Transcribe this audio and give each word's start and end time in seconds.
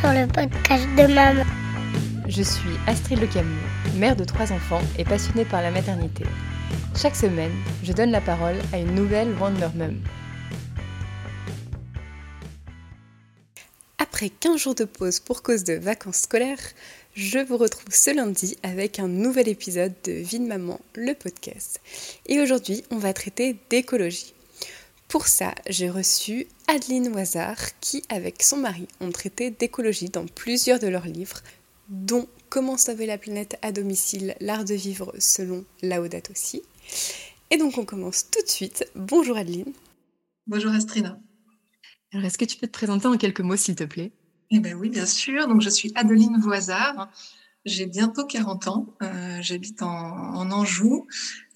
sur 0.00 0.12
le 0.12 0.26
podcast 0.26 0.86
de 0.96 1.12
maman. 1.12 1.44
Je 2.26 2.42
suis 2.42 2.70
Astrid 2.86 3.20
Le 3.20 3.26
Camus, 3.26 3.60
mère 3.96 4.16
de 4.16 4.24
trois 4.24 4.50
enfants 4.50 4.80
et 4.98 5.04
passionnée 5.04 5.44
par 5.44 5.60
la 5.60 5.70
maternité. 5.70 6.24
Chaque 6.96 7.16
semaine, 7.16 7.52
je 7.82 7.92
donne 7.92 8.10
la 8.10 8.22
parole 8.22 8.56
à 8.72 8.78
une 8.78 8.94
nouvelle 8.94 9.34
Wonder 9.38 9.68
Mum. 9.74 10.00
Après 13.98 14.30
15 14.30 14.58
jours 14.58 14.74
de 14.74 14.84
pause 14.84 15.20
pour 15.20 15.42
cause 15.42 15.64
de 15.64 15.74
vacances 15.74 16.22
scolaires, 16.22 16.72
je 17.14 17.38
vous 17.38 17.58
retrouve 17.58 17.92
ce 17.92 18.14
lundi 18.14 18.56
avec 18.62 19.00
un 19.00 19.08
nouvel 19.08 19.48
épisode 19.48 19.92
de 20.04 20.12
Vie 20.12 20.40
de 20.40 20.46
Maman, 20.46 20.80
le 20.94 21.12
podcast. 21.12 21.80
Et 22.26 22.40
aujourd'hui, 22.40 22.84
on 22.90 22.96
va 22.96 23.12
traiter 23.12 23.56
d'écologie. 23.68 24.32
Pour 25.10 25.26
ça, 25.26 25.54
j'ai 25.68 25.90
reçu 25.90 26.46
Adeline 26.68 27.14
Oisard 27.14 27.78
qui, 27.80 28.02
avec 28.08 28.42
son 28.42 28.56
mari, 28.56 28.86
ont 29.00 29.10
traité 29.10 29.50
d'écologie 29.50 30.08
dans 30.08 30.24
plusieurs 30.24 30.78
de 30.78 30.86
leurs 30.86 31.06
livres, 31.06 31.40
dont 31.88 32.26
Comment 32.50 32.76
sauver 32.76 33.06
la 33.06 33.16
planète 33.16 33.56
à 33.62 33.70
domicile, 33.70 34.34
l'art 34.40 34.64
de 34.64 34.74
vivre 34.74 35.14
selon 35.20 35.64
Laodate 35.82 36.32
aussi. 36.32 36.62
Et 37.52 37.56
donc 37.58 37.78
on 37.78 37.84
commence 37.84 38.28
tout 38.28 38.42
de 38.42 38.48
suite. 38.48 38.90
Bonjour 38.96 39.36
Adeline. 39.36 39.72
Bonjour 40.48 40.72
Astrina. 40.72 41.20
Alors 42.12 42.26
est-ce 42.26 42.36
que 42.36 42.44
tu 42.44 42.56
peux 42.56 42.66
te 42.66 42.72
présenter 42.72 43.06
en 43.06 43.16
quelques 43.16 43.40
mots 43.40 43.54
s'il 43.54 43.76
te 43.76 43.84
plaît? 43.84 44.10
Eh 44.50 44.58
bien 44.58 44.74
oui, 44.74 44.88
bien 44.88 45.06
sûr. 45.06 45.46
Donc 45.46 45.60
je 45.60 45.70
suis 45.70 45.92
Adeline 45.94 46.40
Voisard. 46.40 47.08
J'ai 47.64 47.86
bientôt 47.86 48.26
40 48.26 48.66
ans. 48.66 48.96
Euh, 49.00 49.38
j'habite 49.42 49.80
en, 49.82 49.88
en 49.88 50.50
Anjou. 50.50 51.06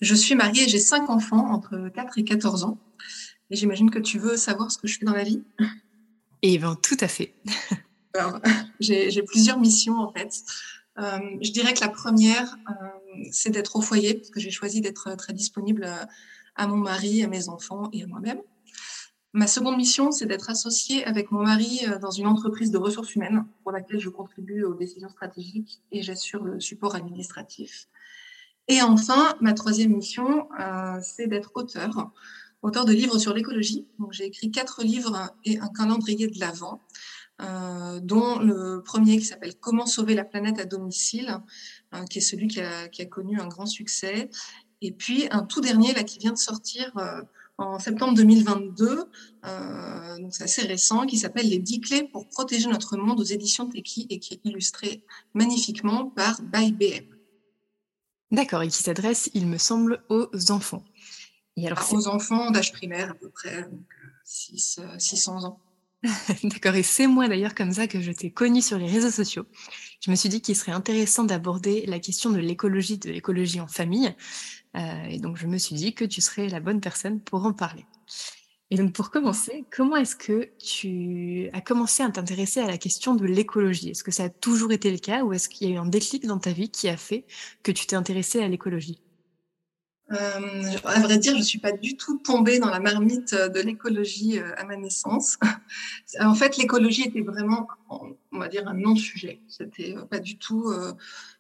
Je 0.01 0.15
suis 0.15 0.37
mariée 0.37 0.63
et 0.63 0.69
j'ai 0.69 0.79
cinq 0.79 1.11
enfants 1.11 1.51
entre 1.51 1.91
4 1.93 2.19
et 2.19 2.25
14 2.25 2.63
ans. 2.63 2.79
Et 3.51 3.57
j'imagine 3.57 3.91
que 3.91 3.99
tu 3.99 4.19
veux 4.19 4.37
savoir 4.37 4.71
ce 4.71 4.79
que 4.79 4.87
je 4.87 4.99
fais 4.99 5.05
dans 5.05 5.15
la 5.15 5.25
vie. 5.25 5.43
Eh 6.43 6.59
bien, 6.59 6.75
tout 6.77 6.97
à 7.01 7.09
fait. 7.09 7.35
j'ai 8.81 9.23
plusieurs 9.23 9.59
missions 9.59 9.99
en 9.99 10.13
fait. 10.13 10.43
Euh, 10.99 11.19
je 11.41 11.51
dirais 11.51 11.75
que 11.75 11.81
la 11.81 11.89
première, 11.89 12.57
euh, 12.69 13.25
c'est 13.33 13.51
d'être 13.51 13.77
au 13.77 13.81
foyer, 13.81 14.15
parce 14.15 14.31
que 14.31 14.41
j'ai 14.41 14.51
choisi 14.51 14.81
d'être 14.81 15.17
très 15.17 15.33
disponible 15.33 15.89
à 16.55 16.67
mon 16.67 16.77
mari, 16.77 17.23
à 17.23 17.29
mes 17.29 17.49
enfants 17.49 17.89
et 17.93 18.05
à 18.05 18.07
moi-même. 18.07 18.41
Ma 19.37 19.49
seconde 19.49 19.77
mission, 19.77 20.13
c'est 20.13 20.27
d'être 20.27 20.49
associée 20.49 21.05
avec 21.05 21.33
mon 21.33 21.43
mari 21.43 21.81
euh, 21.89 21.99
dans 21.99 22.13
une 22.13 22.29
entreprise 22.29 22.71
de 22.71 22.79
ressources 22.79 23.17
humaines 23.17 23.45
pour 23.65 23.73
laquelle 23.73 23.99
je 23.99 24.09
contribue 24.09 24.63
aux 24.63 24.75
décisions 24.75 25.09
stratégiques 25.09 25.83
et 25.91 26.03
j'assure 26.03 26.45
le 26.45 26.61
support 26.61 26.95
administratif. 26.95 27.89
Et 28.69 28.81
enfin, 28.81 29.35
ma 29.41 29.53
troisième 29.53 29.91
mission, 29.91 30.49
euh, 30.61 31.01
c'est 31.03 31.27
d'être 31.27 31.51
auteur 31.57 32.13
auteur 32.65 32.87
de 32.87 32.93
livres 32.93 33.19
sur 33.19 33.35
l'écologie. 33.35 33.87
j'ai 34.11 34.25
écrit 34.25 34.51
quatre 34.51 34.83
livres 34.83 35.31
et 35.45 35.59
un 35.59 35.69
calendrier 35.69 36.29
de 36.29 36.41
l'Avent, 36.41 36.81
euh, 37.43 38.01
dont 38.01 38.39
le 38.39 38.83
premier 38.83 39.19
qui 39.19 39.27
s'appelle 39.27 39.55
Comment 39.61 39.87
sauver 39.87 40.15
la 40.15 40.25
planète 40.25 40.59
à 40.59 40.65
domicile, 40.65 41.37
euh, 41.95 42.05
qui 42.05 42.19
est 42.19 42.23
celui 42.23 42.49
qui 42.49 42.61
a, 42.61 42.89
connu 43.11 43.39
un 43.39 43.49
grand 43.49 43.67
succès. 43.67 44.31
Et 44.81 44.93
puis 44.93 45.27
un 45.31 45.43
tout 45.43 45.61
dernier 45.61 45.93
là 45.93 46.05
qui 46.05 46.19
vient 46.19 46.33
de 46.33 46.39
sortir 46.39 46.91
euh, 46.97 47.21
en 47.59 47.79
septembre 47.79 48.15
2022, 48.15 49.05
donc 50.19 50.35
c'est 50.35 50.43
assez 50.43 50.63
récent, 50.63 51.07
qui 51.07 51.19
s'appelle 51.19 51.49
Les 51.49 51.61
10 51.61 51.81
clés 51.83 52.09
pour 52.11 52.27
protéger 52.29 52.67
notre 52.69 52.97
monde 52.97 53.21
aux 53.21 53.25
éditions 53.25 53.69
Teki 53.69 54.09
et 54.11 54.19
qui 54.19 54.35
est 54.35 54.41
illustré 54.43 55.05
magnifiquement 55.35 56.07
par 56.07 56.41
By 56.43 56.73
BM. 56.73 57.05
D'accord, 58.33 58.63
et 58.63 58.69
qui 58.69 58.83
s'adresse, 58.83 59.31
il 59.35 59.47
me 59.47 59.59
semble, 59.59 60.03
aux 60.09 60.29
enfants. 60.51 60.83
Et 61.57 61.67
alors, 61.67 61.93
aux 61.93 62.09
enfants 62.09 62.51
d'âge 62.51 62.73
primaire 62.73 63.11
à 63.11 63.15
peu 63.15 63.31
près, 63.31 63.63
donc 63.63 63.87
6, 64.25 64.81
euh, 64.81 64.99
600 64.99 65.45
euh, 65.45 65.47
ans. 65.47 65.61
D'accord, 66.45 66.75
et 66.75 66.83
c'est 66.83 67.07
moi 67.07 67.29
d'ailleurs 67.29 67.55
comme 67.55 67.73
ça 67.73 67.87
que 67.87 68.01
je 68.01 68.13
t'ai 68.13 68.31
connue 68.31 68.61
sur 68.61 68.79
les 68.79 68.89
réseaux 68.89 69.11
sociaux. 69.11 69.47
Je 70.01 70.11
me 70.11 70.17
suis 70.17 70.29
dit 70.29 70.43
qu'il 70.43 70.57
serait 70.57 70.73
intéressant 70.73 71.25
d'aborder 71.25 71.87
la 71.87 71.99
question 71.99 72.31
de 72.31 72.39
l'écologie, 72.39 72.99
de 72.99 73.11
l'écologie 73.11 73.61
en 73.61 73.69
famille. 73.69 74.15
Euh, 74.77 75.05
et 75.09 75.19
donc 75.19 75.39
je 75.39 75.47
me 75.47 75.57
suis 75.57 75.75
dit 75.75 75.95
que 75.95 76.05
tu 76.05 76.21
serais 76.21 76.49
la 76.49 76.61
bonne 76.61 76.81
personne 76.81 77.21
pour 77.21 77.47
en 77.47 77.53
parler. 77.53 77.87
Et 78.71 78.77
donc 78.77 78.93
pour 78.93 79.11
commencer, 79.11 79.65
comment 79.71 79.97
est-ce 79.97 80.17
que 80.17 80.51
tu 80.59 81.49
as 81.53 81.61
commencé 81.61 82.03
à 82.03 82.11
t'intéresser 82.11 82.61
à 82.61 82.67
la 82.67 82.77
question 82.77 83.15
de 83.15 83.25
l'écologie? 83.25 83.91
Est-ce 83.91 84.03
que 84.03 84.11
ça 84.11 84.25
a 84.25 84.29
toujours 84.29 84.73
été 84.73 84.91
le 84.91 84.99
cas 84.99 85.23
ou 85.23 85.33
est-ce 85.33 85.49
qu'il 85.49 85.69
y 85.69 85.73
a 85.73 85.75
eu 85.75 85.79
un 85.79 85.87
déclic 85.87 86.27
dans 86.27 86.39
ta 86.39 86.53
vie 86.53 86.71
qui 86.71 86.89
a 86.89 86.97
fait 86.97 87.25
que 87.63 87.73
tu 87.73 87.87
t'es 87.87 87.97
intéressée 87.97 88.43
à 88.43 88.49
l'écologie? 88.49 89.01
Euh, 90.15 90.77
à 90.85 91.01
vrai 91.01 91.19
dire, 91.19 91.37
je 91.37 91.43
suis 91.43 91.59
pas 91.59 91.73
du 91.73 91.97
tout 91.97 92.19
tombée 92.19 92.59
dans 92.59 92.71
la 92.71 92.81
marmite 92.81 93.33
euh, 93.33 93.49
de 93.49 93.61
l'écologie 93.61 94.39
euh, 94.39 94.55
à 94.57 94.65
ma 94.65 94.77
naissance. 94.77 95.39
en 96.21 96.35
fait, 96.35 96.57
l'écologie 96.57 97.03
était 97.03 97.23
vraiment, 97.23 97.69
on 97.91 98.39
va 98.39 98.49
dire, 98.49 98.67
un 98.69 98.75
non-sujet. 98.75 99.41
C'était 99.49 99.95
pas 100.11 100.19
du 100.19 100.37
tout 100.37 100.73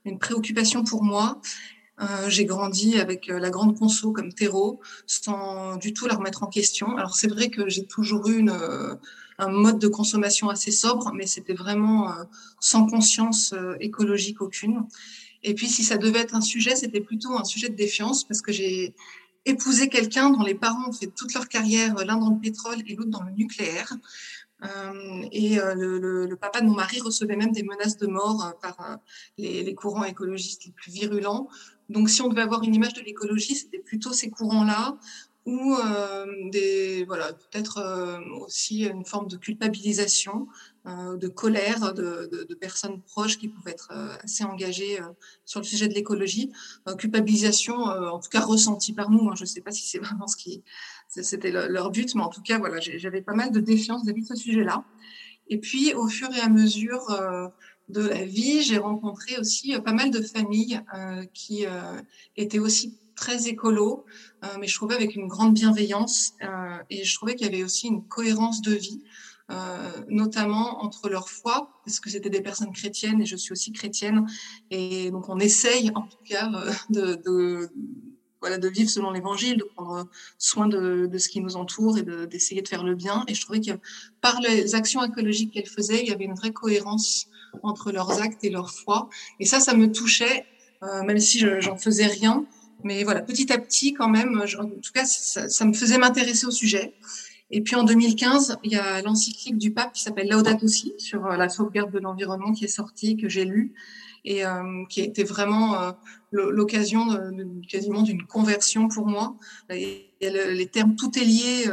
une 0.04 0.18
préoccupation 0.18 0.84
pour 0.84 1.04
moi. 1.04 1.40
j'ai 2.28 2.44
grandi 2.44 2.98
avec 2.98 3.28
la 3.28 3.50
grande 3.50 3.78
conso 3.78 4.12
comme 4.12 4.32
terreau, 4.32 4.80
sans 5.06 5.76
du 5.76 5.92
tout 5.92 6.06
la 6.06 6.14
remettre 6.14 6.42
en 6.42 6.48
question. 6.48 6.96
Alors 6.96 7.14
c'est 7.14 7.28
vrai 7.28 7.50
que 7.50 7.68
j'ai 7.68 7.86
toujours 7.86 8.28
eu 8.28 8.44
un 9.38 9.48
mode 9.48 9.78
de 9.78 9.88
consommation 9.88 10.48
assez 10.48 10.70
sobre, 10.70 11.12
mais 11.14 11.26
c'était 11.26 11.54
vraiment 11.54 12.12
sans 12.60 12.86
conscience 12.86 13.54
écologique 13.80 14.40
aucune. 14.40 14.86
Et 15.44 15.54
puis, 15.54 15.68
si 15.68 15.84
ça 15.84 15.98
devait 15.98 16.20
être 16.20 16.34
un 16.34 16.40
sujet, 16.40 16.74
c'était 16.74 17.02
plutôt 17.02 17.38
un 17.38 17.44
sujet 17.44 17.68
de 17.68 17.76
défiance 17.76 18.24
parce 18.24 18.40
que 18.42 18.50
j'ai 18.50 18.94
épousé 19.44 19.88
quelqu'un 19.88 20.30
dont 20.30 20.42
les 20.42 20.54
parents 20.54 20.88
ont 20.88 20.92
fait 20.92 21.06
toute 21.06 21.34
leur 21.34 21.48
carrière, 21.48 21.94
l'un 21.96 22.16
dans 22.16 22.30
le 22.30 22.40
pétrole 22.40 22.78
et 22.86 22.94
l'autre 22.96 23.10
dans 23.10 23.22
le 23.22 23.32
nucléaire. 23.32 23.92
Euh, 24.64 25.22
et 25.30 25.58
euh, 25.58 25.74
le, 25.74 26.36
papa 26.36 26.60
de 26.62 26.66
mon 26.66 26.74
mari 26.74 26.98
recevait 27.00 27.36
même 27.36 27.52
des 27.52 27.62
menaces 27.62 27.98
de 27.98 28.06
mort 28.06 28.44
euh, 28.44 28.52
par 28.62 28.98
les, 29.36 29.74
courants 29.74 30.04
écologistes 30.04 30.64
les 30.64 30.72
plus 30.72 30.90
virulents. 30.90 31.48
Donc, 31.90 32.08
si 32.08 32.22
on 32.22 32.28
devait 32.28 32.42
avoir 32.42 32.62
une 32.62 32.74
image 32.74 32.94
de 32.94 33.02
l'écologie, 33.02 33.54
c'était 33.54 33.78
plutôt 33.78 34.12
ces 34.12 34.30
courants-là, 34.30 34.96
ou 35.46 35.76
des 36.50 37.04
voilà 37.04 37.32
peut-être 37.32 38.20
aussi 38.40 38.84
une 38.84 39.04
forme 39.04 39.28
de 39.28 39.36
culpabilisation 39.36 40.46
euh, 40.86 41.16
de 41.16 41.28
colère 41.28 41.94
de, 41.94 42.28
de, 42.46 42.54
personnes 42.54 43.00
proches 43.00 43.38
qui 43.38 43.48
pouvaient 43.48 43.70
être 43.70 43.90
euh, 43.96 44.14
assez 44.22 44.44
engagées 44.44 45.00
euh, 45.00 45.06
sur 45.46 45.60
le 45.60 45.64
sujet 45.64 45.88
de 45.88 45.94
l'écologie. 45.94 46.52
culpabilisation, 46.98 47.74
en 47.74 48.18
tout 48.18 48.28
cas 48.28 48.40
ressentie 48.40 48.92
par 48.92 49.10
nous. 49.10 49.30
Hein. 49.30 49.34
je 49.34 49.44
ne 49.44 49.46
sais 49.46 49.62
pas 49.62 49.70
si 49.70 49.88
c'est 49.88 49.98
vraiment 50.04 50.26
ce 50.26 50.36
qui 50.36 50.62
c'était 51.08 51.50
leur 51.50 51.90
but, 51.90 52.14
mais 52.14 52.20
en 52.20 52.28
tout 52.28 52.42
cas, 52.42 52.58
voilà, 52.58 52.80
j'avais 52.80 53.22
pas 53.22 53.32
mal 53.32 53.50
de 53.50 53.60
défiance 53.60 54.02
vis-à-vis 54.02 54.22
de 54.22 54.26
ce 54.26 54.34
sujet-là. 54.34 54.84
Et 55.48 55.58
puis, 55.58 55.94
au 55.94 56.06
fur 56.06 56.28
et 56.34 56.40
à 56.40 56.50
mesure 56.50 57.06
de 57.88 58.02
la 58.02 58.24
vie, 58.24 58.62
j'ai 58.62 58.78
rencontré 58.78 59.38
aussi 59.38 59.78
pas 59.80 59.92
mal 59.92 60.10
de 60.10 60.20
familles 60.20 60.80
qui 61.32 61.64
étaient 62.36 62.58
aussi 62.58 62.98
très 63.24 63.48
écolo, 63.48 64.04
mais 64.60 64.66
je 64.66 64.74
trouvais 64.74 64.94
avec 64.94 65.16
une 65.16 65.28
grande 65.28 65.54
bienveillance 65.54 66.34
et 66.90 67.04
je 67.04 67.14
trouvais 67.14 67.34
qu'il 67.34 67.46
y 67.46 67.50
avait 67.54 67.64
aussi 67.64 67.86
une 67.86 68.02
cohérence 68.06 68.60
de 68.60 68.74
vie. 68.74 69.00
Euh, 69.50 69.90
notamment 70.08 70.82
entre 70.82 71.10
leur 71.10 71.28
foi, 71.28 71.68
parce 71.84 72.00
que 72.00 72.08
c'était 72.08 72.30
des 72.30 72.40
personnes 72.40 72.72
chrétiennes 72.72 73.20
et 73.20 73.26
je 73.26 73.36
suis 73.36 73.52
aussi 73.52 73.72
chrétienne. 73.72 74.26
Et 74.70 75.10
donc 75.10 75.28
on 75.28 75.38
essaye 75.38 75.90
en 75.94 76.02
tout 76.02 76.24
cas 76.24 76.50
euh, 76.96 77.16
de, 77.16 77.68
voilà, 78.40 78.56
de 78.56 78.68
vivre 78.68 78.88
selon 78.88 79.10
l'évangile, 79.10 79.58
de 79.58 79.64
prendre 79.64 80.08
soin 80.38 80.66
de, 80.66 81.10
ce 81.18 81.28
qui 81.28 81.42
nous 81.42 81.56
entoure 81.56 81.98
et 81.98 82.02
d'essayer 82.26 82.62
de, 82.62 82.68
faire 82.68 82.84
le 82.84 82.94
bien. 82.94 83.22
Et 83.28 83.34
je 83.34 83.42
trouvais 83.42 83.60
que 83.60 83.72
par 84.22 84.40
les 84.40 84.74
actions 84.74 85.04
écologiques 85.04 85.52
qu'elles 85.52 85.68
faisaient, 85.68 86.00
il 86.00 86.08
y 86.08 86.12
avait 86.12 86.24
une 86.24 86.34
vraie 86.34 86.52
cohérence 86.52 87.26
entre 87.62 87.92
leurs 87.92 88.22
actes 88.22 88.44
et 88.44 88.50
leur 88.50 88.70
foi. 88.70 89.10
Et 89.40 89.44
ça, 89.44 89.60
ça 89.60 89.74
me 89.74 89.92
touchait, 89.92 90.46
euh, 90.82 91.02
même 91.02 91.20
si 91.20 91.44
j'en 91.60 91.76
faisais 91.76 92.06
rien. 92.06 92.46
Mais 92.84 93.02
voilà, 93.02 93.22
petit 93.22 93.52
à 93.52 93.58
petit, 93.58 93.94
quand 93.94 94.08
même, 94.08 94.42
en 94.58 94.66
tout 94.66 94.92
cas, 94.92 95.04
ça, 95.06 95.64
me 95.64 95.72
faisait 95.72 95.98
m'intéresser 95.98 96.46
au 96.46 96.50
sujet. 96.50 96.94
Et 97.50 97.60
puis 97.60 97.76
en 97.76 97.84
2015, 97.84 98.58
il 98.64 98.72
y 98.72 98.76
a 98.76 99.02
l'encyclique 99.02 99.58
du 99.58 99.72
pape 99.72 99.92
qui 99.92 100.02
s'appelle 100.02 100.28
Laudato 100.28 100.66
Si 100.66 100.94
sur 100.98 101.26
euh, 101.26 101.36
la 101.36 101.48
sauvegarde 101.48 101.90
de 101.92 101.98
l'environnement 101.98 102.52
qui 102.52 102.64
est 102.64 102.68
sortie, 102.68 103.16
que 103.16 103.28
j'ai 103.28 103.44
lu 103.44 103.74
et 104.24 104.44
euh, 104.46 104.84
qui 104.88 105.02
a 105.02 105.04
été 105.04 105.24
vraiment 105.24 105.80
euh, 105.80 105.92
l'occasion 106.32 107.06
quasiment 107.68 108.02
d'une 108.02 108.24
conversion 108.24 108.88
pour 108.88 109.06
moi. 109.06 109.36
Les 110.30 110.66
termes 110.66 110.96
tout 110.96 111.18
est 111.18 111.24
lié 111.24 111.64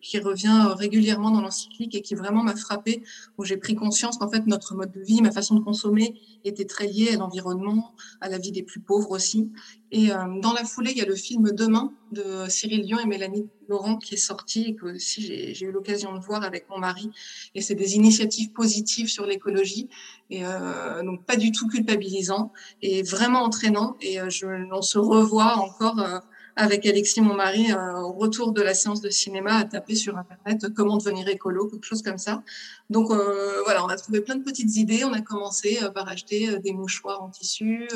qui 0.00 0.18
revient 0.18 0.68
régulièrement 0.76 1.30
dans 1.30 1.40
l'encyclique 1.40 1.94
et 1.94 2.02
qui 2.02 2.14
vraiment 2.14 2.42
m'a 2.42 2.56
frappé, 2.56 3.02
où 3.38 3.44
j'ai 3.44 3.56
pris 3.56 3.74
conscience 3.74 4.18
qu'en 4.18 4.30
fait 4.30 4.46
notre 4.46 4.74
mode 4.74 4.92
de 4.92 5.00
vie, 5.00 5.22
ma 5.22 5.32
façon 5.32 5.54
de 5.54 5.60
consommer 5.60 6.14
était 6.44 6.64
très 6.64 6.86
liée 6.86 7.10
à 7.14 7.16
l'environnement, 7.16 7.94
à 8.20 8.28
la 8.28 8.38
vie 8.38 8.52
des 8.52 8.62
plus 8.62 8.80
pauvres 8.80 9.10
aussi. 9.10 9.50
Et 9.90 10.08
dans 10.08 10.52
la 10.52 10.64
foulée, 10.64 10.92
il 10.92 10.98
y 10.98 11.02
a 11.02 11.06
le 11.06 11.14
film 11.14 11.50
Demain 11.52 11.92
de 12.12 12.48
Cyril 12.48 12.84
Dion 12.84 12.98
et 12.98 13.06
Mélanie 13.06 13.48
Laurent 13.68 13.96
qui 13.96 14.14
est 14.14 14.18
sorti 14.18 14.64
et 14.68 14.74
que 14.74 14.96
aussi 14.96 15.54
j'ai 15.54 15.66
eu 15.66 15.72
l'occasion 15.72 16.12
de 16.14 16.20
voir 16.20 16.42
avec 16.42 16.68
mon 16.68 16.78
mari. 16.78 17.10
Et 17.54 17.60
c'est 17.60 17.74
des 17.74 17.96
initiatives 17.96 18.52
positives 18.52 19.08
sur 19.08 19.26
l'écologie 19.26 19.88
et 20.30 20.44
euh, 20.44 21.02
donc 21.02 21.24
pas 21.24 21.36
du 21.36 21.52
tout 21.52 21.68
culpabilisant 21.68 22.52
et 22.80 23.02
vraiment 23.02 23.42
entraînant. 23.42 23.96
Et 24.00 24.20
euh, 24.20 24.28
on 24.72 24.82
se 24.82 24.98
revoit 24.98 25.56
encore 25.56 26.00
euh, 26.00 26.18
avec 26.56 26.86
Alexis, 26.86 27.20
mon 27.20 27.34
mari, 27.34 27.72
euh, 27.72 28.00
au 28.00 28.12
retour 28.12 28.52
de 28.52 28.60
la 28.60 28.74
séance 28.74 29.00
de 29.00 29.08
cinéma, 29.08 29.56
à 29.56 29.64
taper 29.64 29.94
sur 29.94 30.18
Internet 30.18 30.66
comment 30.74 30.96
devenir 30.96 31.28
écolo, 31.28 31.68
quelque 31.68 31.84
chose 31.84 32.02
comme 32.02 32.18
ça. 32.18 32.42
Donc 32.90 33.10
euh, 33.10 33.62
voilà, 33.64 33.84
on 33.84 33.88
a 33.88 33.96
trouvé 33.96 34.20
plein 34.20 34.36
de 34.36 34.42
petites 34.42 34.76
idées. 34.76 35.04
On 35.04 35.12
a 35.12 35.22
commencé 35.22 35.78
euh, 35.82 35.88
par 35.88 36.08
acheter 36.08 36.58
des 36.58 36.72
mouchoirs 36.72 37.22
en 37.22 37.30
tissu, 37.30 37.88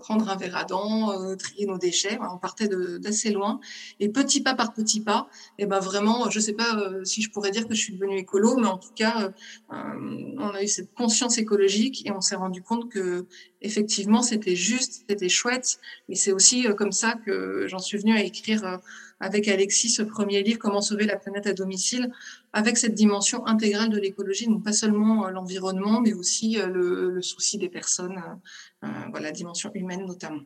prendre 0.00 0.28
un 0.28 0.36
verre 0.36 0.56
à 0.56 0.64
dents, 0.64 1.36
trier 1.36 1.66
nos 1.66 1.78
déchets. 1.78 2.18
on 2.20 2.38
partait 2.38 2.68
d'assez 2.68 3.30
loin. 3.30 3.60
Et 3.98 4.08
petit 4.08 4.42
pas 4.42 4.54
par 4.54 4.72
petit 4.72 5.00
pas, 5.00 5.28
et 5.58 5.66
ben 5.66 5.80
vraiment, 5.80 6.30
je 6.30 6.38
sais 6.38 6.52
pas 6.52 6.78
si 7.04 7.22
je 7.22 7.30
pourrais 7.30 7.50
dire 7.50 7.66
que 7.66 7.74
je 7.74 7.80
suis 7.80 7.94
devenue 7.94 8.18
écolo, 8.18 8.56
mais 8.56 8.68
en 8.68 8.78
tout 8.78 8.92
cas, 8.94 9.32
on 9.70 10.50
a 10.54 10.62
eu 10.62 10.68
cette 10.68 10.92
conscience 10.94 11.38
écologique 11.38 12.06
et 12.06 12.12
on 12.12 12.20
s'est 12.20 12.36
rendu 12.36 12.62
compte 12.62 12.90
que 12.90 13.26
effectivement, 13.62 14.22
c'était 14.22 14.56
juste, 14.56 15.04
c'était 15.08 15.28
chouette. 15.28 15.78
Et 16.08 16.14
c'est 16.14 16.32
aussi 16.32 16.66
comme 16.76 16.92
ça 16.92 17.14
que 17.24 17.63
j'en 17.68 17.78
suis 17.78 17.98
venue 17.98 18.16
à 18.16 18.22
écrire 18.22 18.64
euh, 18.64 18.76
avec 19.20 19.48
Alexis 19.48 19.90
ce 19.90 20.02
premier 20.02 20.42
livre, 20.42 20.58
Comment 20.58 20.80
sauver 20.80 21.06
la 21.06 21.16
planète 21.16 21.46
à 21.46 21.52
domicile, 21.52 22.10
avec 22.52 22.76
cette 22.76 22.94
dimension 22.94 23.46
intégrale 23.46 23.90
de 23.90 23.98
l'écologie, 23.98 24.46
donc 24.46 24.64
pas 24.64 24.72
seulement 24.72 25.26
euh, 25.26 25.30
l'environnement, 25.30 26.00
mais 26.00 26.12
aussi 26.12 26.58
euh, 26.60 26.66
le, 26.66 27.22
souci 27.22 27.58
des 27.58 27.68
personnes, 27.68 28.20
voilà, 28.82 29.28
la 29.28 29.32
dimension 29.32 29.70
humaine 29.74 30.04
notamment. 30.06 30.42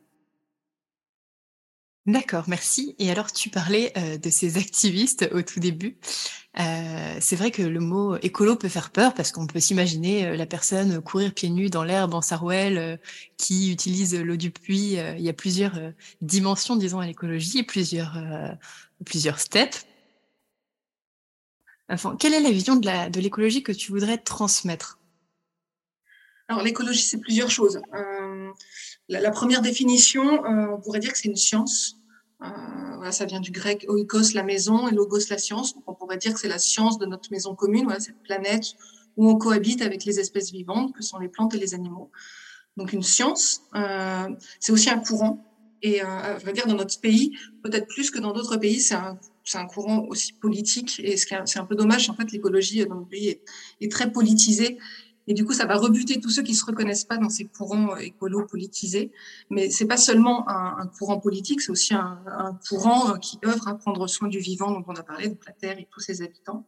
D'accord, 2.09 2.45
merci. 2.49 2.97
Et 2.99 3.11
alors, 3.11 3.33
tu 3.33 3.51
parlais 3.51 3.93
de 4.21 4.31
ces 4.31 4.57
activistes 4.57 5.29
au 5.33 5.43
tout 5.43 5.61
début. 5.61 5.99
Euh, 6.59 7.17
c'est 7.21 7.37
vrai 7.37 7.53
que 7.53 7.63
le 7.63 7.79
mot 7.79 8.17
écolo 8.17 8.57
peut 8.57 8.69
faire 8.69 8.91
peur 8.91 9.15
parce 9.15 9.31
qu'on 9.31 9.47
peut 9.47 9.61
s'imaginer 9.61 10.27
euh, 10.27 10.37
la 10.37 10.47
personne 10.47 11.01
courir 11.01 11.33
pieds 11.33 11.51
nus 11.51 11.71
dans 11.71 11.85
l'herbe 11.85 12.15
en 12.15 12.21
sarouel 12.21 12.79
euh, 12.79 12.97
qui 13.37 13.71
utilise 13.71 14.17
l'eau 14.17 14.37
du 14.37 14.51
pluie. 14.51 14.95
il 14.95 15.21
y 15.21 15.29
a 15.29 15.33
plusieurs 15.33 15.79
dimensions, 16.21 16.75
disons, 16.77 16.99
à 16.99 17.07
l'écologie 17.07 17.63
plusieurs, 17.63 18.19
plusieurs 19.05 19.39
steps. 19.39 19.87
Enfin, 21.89 22.17
quelle 22.19 22.35
est 22.35 22.41
la 22.41 22.51
vision 22.51 22.77
de 22.77 23.21
l'écologie 23.21 23.63
que 23.63 23.73
tu 23.73 23.93
voudrais 23.93 24.19
transmettre? 24.19 24.99
Alors, 26.49 26.63
l'écologie, 26.63 27.03
c'est 27.03 27.21
plusieurs 27.21 27.51
choses. 27.51 27.81
La, 29.09 29.21
la, 29.21 29.31
première 29.31 29.63
définition, 29.63 30.43
on 30.45 30.81
pourrait 30.81 31.01
dire 31.01 31.13
que 31.13 31.19
c'est 31.19 31.29
une 31.29 31.37
science 31.37 31.99
voilà, 32.41 33.13
ça 33.13 33.25
vient 33.25 33.41
du 33.41 33.51
grec 33.51 33.85
oikos, 33.89 34.35
la 34.35 34.43
maison, 34.43 34.89
et 34.89 34.93
logos, 34.93 35.29
la 35.31 35.39
science. 35.39 35.75
Donc, 35.75 35.85
on 35.87 35.95
pourrait 35.95 36.19
dire 36.19 36.35
que 36.35 36.41
c'est 36.41 36.49
la 36.49 36.59
science 36.59 36.99
de 36.99 37.07
notre 37.07 37.31
maison 37.31 37.55
commune, 37.55 37.89
cette 37.99 38.23
planète 38.23 38.75
où 39.17 39.29
on 39.29 39.37
cohabite 39.37 39.83
avec 39.83 40.05
les 40.05 40.21
espèces 40.21 40.53
vivantes, 40.53 40.95
que 40.95 41.03
sont 41.03 41.19
les 41.19 41.29
plantes 41.29 41.55
et 41.55 41.59
les 41.59 41.75
animaux. 41.75 42.11
Donc, 42.77 42.93
une 42.93 43.03
science, 43.03 43.63
euh, 43.75 44.29
c'est 44.61 44.73
aussi 44.73 44.91
un 44.91 44.99
courant. 44.99 45.45
Et 45.83 46.03
euh, 46.03 46.07
à 46.07 46.39
vrai 46.39 46.53
dire, 46.53 46.67
dans 46.67 46.75
notre 46.75 47.01
pays, 47.01 47.37
peut-être 47.63 47.87
plus 47.87 48.11
que 48.11 48.19
dans 48.19 48.33
d'autres 48.33 48.57
pays, 48.57 48.81
c'est 48.81 48.95
un, 48.95 49.67
courant 49.67 50.05
aussi 50.09 50.33
politique. 50.33 51.01
Et 51.03 51.17
c'est 51.17 51.59
un 51.59 51.65
peu 51.65 51.75
dommage, 51.75 52.11
en 52.11 52.15
fait, 52.15 52.31
l'écologie 52.31 52.85
dans 52.87 52.97
notre 52.97 53.09
pays 53.09 53.41
est 53.81 53.91
très 53.91 54.13
politisée 54.13 54.79
et 55.29 55.35
du 55.35 55.45
coup, 55.45 55.53
ça 55.53 55.67
va 55.67 55.77
rebuter 55.77 56.21
tous 56.21 56.31
ceux 56.31 56.43
qui 56.43 56.55
se 56.55 56.65
reconnaissent 56.65 57.05
pas 57.05 57.19
dans 57.19 57.29
ces 57.29 57.45
courants 57.45 57.95
euh, 57.95 57.99
écolo 57.99 58.47
politisés. 58.47 59.13
Mais 59.51 59.69
c'est 59.69 59.85
pas 59.85 59.99
seulement 59.99 60.49
un, 60.49 60.87
courant 60.87 61.21
politique, 61.21 61.61
c'est 61.61 61.71
aussi 61.71 61.95
un, 61.95 62.59
courant 62.67 63.19
qui 63.19 63.39
œuvre 63.45 63.69
à 63.69 63.75
prendre 63.77 64.07
soin 64.07 64.29
du 64.29 64.39
vivant 64.39 64.71
dont 64.71 64.83
on 64.87 64.95
a 64.95 65.03
parlé, 65.03 65.29
de 65.29 65.37
la 65.47 65.53
Terre 65.53 65.79
et 65.79 65.87
tous 65.91 66.01
ses 66.01 66.23
habitants. 66.23 66.65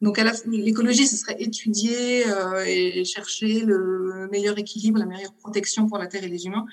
Donc, 0.00 0.20
l'écologie, 0.46 1.06
ce 1.06 1.16
serait 1.16 1.36
étudier 1.38 2.26
euh, 2.26 2.64
et 2.66 3.04
chercher 3.04 3.60
le 3.60 4.28
meilleur 4.30 4.58
équilibre, 4.58 4.98
la 4.98 5.06
meilleure 5.06 5.32
protection 5.34 5.86
pour 5.86 5.98
la 5.98 6.08
Terre 6.08 6.24
et 6.24 6.28
les 6.28 6.46
humains. 6.46 6.66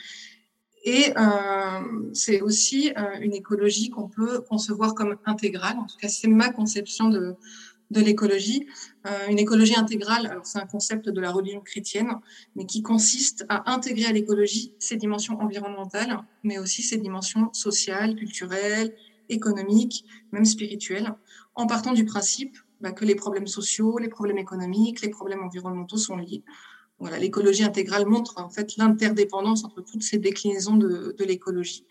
Et 0.84 1.14
euh, 1.16 2.12
c'est 2.14 2.42
aussi 2.42 2.92
euh, 2.98 3.20
une 3.22 3.34
écologie 3.34 3.92
qu'on 3.92 4.10
peut 4.10 4.42
concevoir 4.42 4.96
comme 4.96 5.16
intégrale. 5.26 5.78
En 5.78 5.86
tout 5.86 5.98
cas, 5.98 6.08
c'est 6.08 6.28
ma 6.28 6.50
conception 6.50 7.10
de, 7.10 7.36
de 7.92 8.02
l'écologie. 8.02 8.66
Euh, 9.06 9.28
une 9.30 9.40
écologie 9.40 9.76
intégrale, 9.76 10.26
alors 10.28 10.46
c'est 10.46 10.60
un 10.60 10.66
concept 10.66 11.10
de 11.10 11.22
la 11.22 11.32
religion 11.32 11.62
chrétienne, 11.62 12.10
mais 12.56 12.66
qui 12.66 12.82
consiste 12.82 13.46
à 13.50 13.72
intégrer 13.72 14.06
à 14.06 14.12
l'écologie 14.12 14.74
ses 14.80 14.96
dimensions 14.96 15.40
environnementales, 15.40 16.18
mais 16.44 16.58
aussi 16.58 16.82
ses 16.82 16.98
dimensions 16.98 17.54
sociales, 17.54 18.16
culturelles, 18.16 18.96
économiques, 19.30 20.06
même 20.32 20.46
spirituelles, 20.46 21.14
en 21.56 21.68
partant 21.68 21.94
du 21.94 22.06
principe 22.06 22.58
bah, 22.80 22.92
que 22.92 23.06
les 23.06 23.16
problèmes 23.16 23.48
sociaux, 23.48 23.98
les 24.00 24.10
problèmes 24.10 24.38
économiques, 24.38 25.02
les 25.02 25.10
problèmes 25.10 25.44
environnementaux 25.44 25.98
sont 25.98 26.18
liés. 26.18 26.44
Voilà, 27.00 27.18
l'écologie 27.18 27.64
intégrale 27.64 28.06
montre 28.06 28.36
en 28.38 28.50
fait 28.50 28.78
l'interdépendance 28.78 29.64
entre 29.66 29.82
toutes 29.82 30.04
ces 30.04 30.18
déclinaisons 30.18 30.78
de, 30.78 31.16
de 31.18 31.24
l'écologie. 31.26 31.86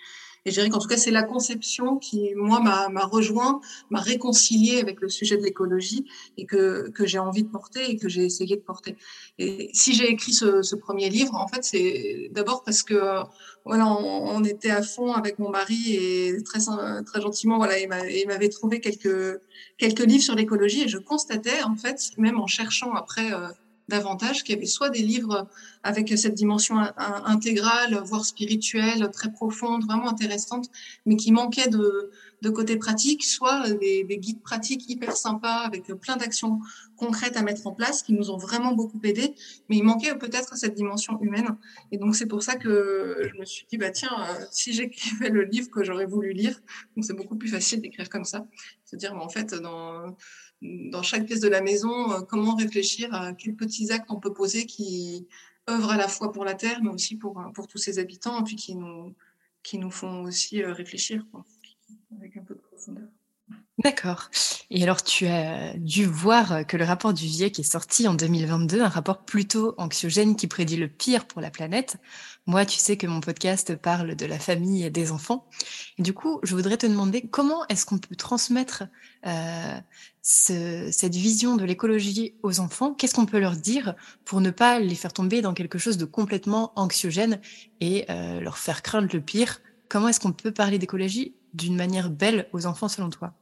Et 0.46 0.50
je 0.50 0.54
dirais 0.54 0.70
qu'en 0.70 0.78
tout 0.78 0.88
cas, 0.88 0.96
c'est 0.96 1.10
la 1.10 1.22
conception 1.22 1.98
qui, 1.98 2.34
moi, 2.34 2.60
m'a 2.60 3.04
rejoint, 3.04 3.60
m'a 3.90 4.00
réconcilié 4.00 4.80
avec 4.80 5.00
le 5.02 5.08
sujet 5.10 5.36
de 5.36 5.42
l'écologie 5.42 6.06
et 6.38 6.46
que, 6.46 6.88
que 6.90 7.06
j'ai 7.06 7.18
envie 7.18 7.42
de 7.42 7.48
porter 7.48 7.90
et 7.90 7.96
que 7.96 8.08
j'ai 8.08 8.24
essayé 8.24 8.56
de 8.56 8.62
porter. 8.62 8.96
Et 9.38 9.70
si 9.74 9.92
j'ai 9.92 10.08
écrit 10.10 10.32
ce, 10.32 10.62
ce, 10.62 10.76
premier 10.76 11.10
livre, 11.10 11.34
en 11.34 11.46
fait, 11.46 11.62
c'est 11.62 12.30
d'abord 12.32 12.64
parce 12.64 12.82
que 12.82 13.22
voilà, 13.66 13.86
on, 13.86 14.36
on, 14.36 14.44
était 14.44 14.70
à 14.70 14.82
fond 14.82 15.12
avec 15.12 15.38
mon 15.38 15.50
mari 15.50 15.94
et 15.94 16.42
très, 16.42 16.60
très 17.04 17.20
gentiment, 17.20 17.58
voilà, 17.58 17.78
il 17.78 18.26
m'avait 18.26 18.48
trouvé 18.48 18.80
quelques, 18.80 19.40
quelques 19.76 20.06
livres 20.06 20.22
sur 20.22 20.34
l'écologie 20.34 20.84
et 20.84 20.88
je 20.88 20.98
constatais, 20.98 21.62
en 21.62 21.76
fait, 21.76 22.00
même 22.16 22.40
en 22.40 22.46
cherchant 22.46 22.92
après 22.94 23.32
euh, 23.32 23.48
davantage, 23.90 24.42
qu'il 24.42 24.54
y 24.54 24.58
avait 24.58 24.66
soit 24.66 24.88
des 24.88 25.02
livres 25.02 25.46
avec 25.82 26.16
cette 26.18 26.34
dimension 26.34 26.76
intégrale, 26.96 28.00
voire 28.04 28.24
spirituelle, 28.24 29.10
très 29.12 29.30
profonde, 29.30 29.84
vraiment 29.84 30.08
intéressante, 30.08 30.70
mais 31.04 31.16
qui 31.16 31.32
manquaient 31.32 31.68
de, 31.68 32.10
de 32.42 32.50
côté 32.50 32.76
pratique, 32.76 33.24
soit 33.24 33.70
des, 33.70 34.04
des, 34.04 34.18
guides 34.18 34.42
pratiques 34.42 34.88
hyper 34.88 35.16
sympas 35.16 35.60
avec 35.60 35.86
plein 35.94 36.16
d'actions 36.16 36.60
concrètes 36.96 37.36
à 37.36 37.42
mettre 37.42 37.66
en 37.66 37.72
place 37.72 38.02
qui 38.02 38.12
nous 38.12 38.30
ont 38.30 38.36
vraiment 38.36 38.72
beaucoup 38.72 39.00
aidés, 39.04 39.34
mais 39.68 39.76
il 39.76 39.82
manquait 39.84 40.14
peut-être 40.16 40.56
cette 40.56 40.74
dimension 40.74 41.20
humaine. 41.20 41.56
Et 41.92 41.98
donc 41.98 42.14
c'est 42.16 42.26
pour 42.26 42.42
ça 42.42 42.56
que 42.56 43.30
je 43.32 43.38
me 43.38 43.44
suis 43.44 43.66
dit, 43.70 43.78
bah 43.78 43.90
tiens, 43.90 44.12
euh, 44.18 44.44
si 44.50 44.72
j'écrivais 44.72 45.30
le 45.30 45.44
livre 45.44 45.70
que 45.70 45.82
j'aurais 45.82 46.06
voulu 46.06 46.32
lire, 46.32 46.60
c'est 47.00 47.16
beaucoup 47.16 47.36
plus 47.36 47.48
facile 47.48 47.80
d'écrire 47.80 48.08
comme 48.08 48.24
ça, 48.24 48.46
c'est-à-dire 48.84 49.14
en 49.14 49.28
fait 49.28 49.54
dans 49.54 50.16
dans 50.62 51.02
chaque 51.02 51.26
pièce 51.26 51.40
de 51.40 51.48
la 51.48 51.60
maison, 51.60 52.12
euh, 52.12 52.20
comment 52.20 52.54
réfléchir 52.54 53.12
à 53.14 53.32
quels 53.32 53.54
petits 53.54 53.92
actes 53.92 54.10
on 54.10 54.20
peut 54.20 54.32
poser 54.32 54.66
qui 54.66 55.26
œuvrent 55.68 55.90
à 55.90 55.96
la 55.96 56.08
fois 56.08 56.32
pour 56.32 56.44
la 56.44 56.54
Terre, 56.54 56.82
mais 56.82 56.90
aussi 56.90 57.16
pour, 57.16 57.42
pour 57.54 57.66
tous 57.66 57.78
ses 57.78 57.98
habitants, 57.98 58.40
et 58.40 58.44
puis 58.44 58.56
qui 58.56 58.74
nous, 58.74 59.14
qui 59.62 59.78
nous 59.78 59.90
font 59.90 60.22
aussi 60.22 60.62
euh, 60.62 60.72
réfléchir 60.72 61.26
quoi, 61.30 61.44
avec 62.16 62.36
un 62.36 62.42
peu 62.42 62.54
de 62.54 62.60
profondeur. 62.60 63.08
D'accord. 63.82 64.28
Et 64.70 64.82
alors, 64.82 65.02
tu 65.02 65.26
as 65.26 65.72
dû 65.78 66.04
voir 66.04 66.66
que 66.66 66.76
le 66.76 66.84
rapport 66.84 67.14
du 67.14 67.24
GIEC 67.24 67.60
est 67.60 67.62
sorti 67.62 68.06
en 68.08 68.14
2022, 68.14 68.82
un 68.82 68.88
rapport 68.88 69.24
plutôt 69.24 69.74
anxiogène 69.78 70.36
qui 70.36 70.48
prédit 70.48 70.76
le 70.76 70.86
pire 70.88 71.26
pour 71.26 71.40
la 71.40 71.50
planète. 71.50 71.96
Moi, 72.46 72.66
tu 72.66 72.78
sais 72.78 72.98
que 72.98 73.06
mon 73.06 73.20
podcast 73.20 73.74
parle 73.76 74.16
de 74.16 74.26
la 74.26 74.38
famille 74.38 74.84
et 74.84 74.90
des 74.90 75.12
enfants. 75.12 75.48
Du 75.98 76.12
coup, 76.12 76.40
je 76.42 76.54
voudrais 76.54 76.76
te 76.76 76.86
demander 76.86 77.22
comment 77.22 77.66
est-ce 77.68 77.86
qu'on 77.86 77.98
peut 77.98 78.16
transmettre 78.16 78.84
euh, 79.26 79.80
ce, 80.20 80.90
cette 80.92 81.14
vision 81.14 81.56
de 81.56 81.64
l'écologie 81.64 82.34
aux 82.42 82.60
enfants? 82.60 82.92
Qu'est-ce 82.92 83.14
qu'on 83.14 83.26
peut 83.26 83.40
leur 83.40 83.56
dire 83.56 83.94
pour 84.26 84.42
ne 84.42 84.50
pas 84.50 84.78
les 84.78 84.94
faire 84.94 85.14
tomber 85.14 85.40
dans 85.40 85.54
quelque 85.54 85.78
chose 85.78 85.96
de 85.96 86.04
complètement 86.04 86.72
anxiogène 86.76 87.40
et 87.80 88.04
euh, 88.10 88.40
leur 88.40 88.58
faire 88.58 88.82
craindre 88.82 89.08
le 89.10 89.22
pire? 89.22 89.60
Comment 89.88 90.08
est-ce 90.08 90.20
qu'on 90.20 90.32
peut 90.32 90.52
parler 90.52 90.78
d'écologie 90.78 91.34
d'une 91.54 91.76
manière 91.76 92.10
belle 92.10 92.48
aux 92.52 92.66
enfants 92.66 92.88
selon 92.88 93.08
toi? 93.10 93.39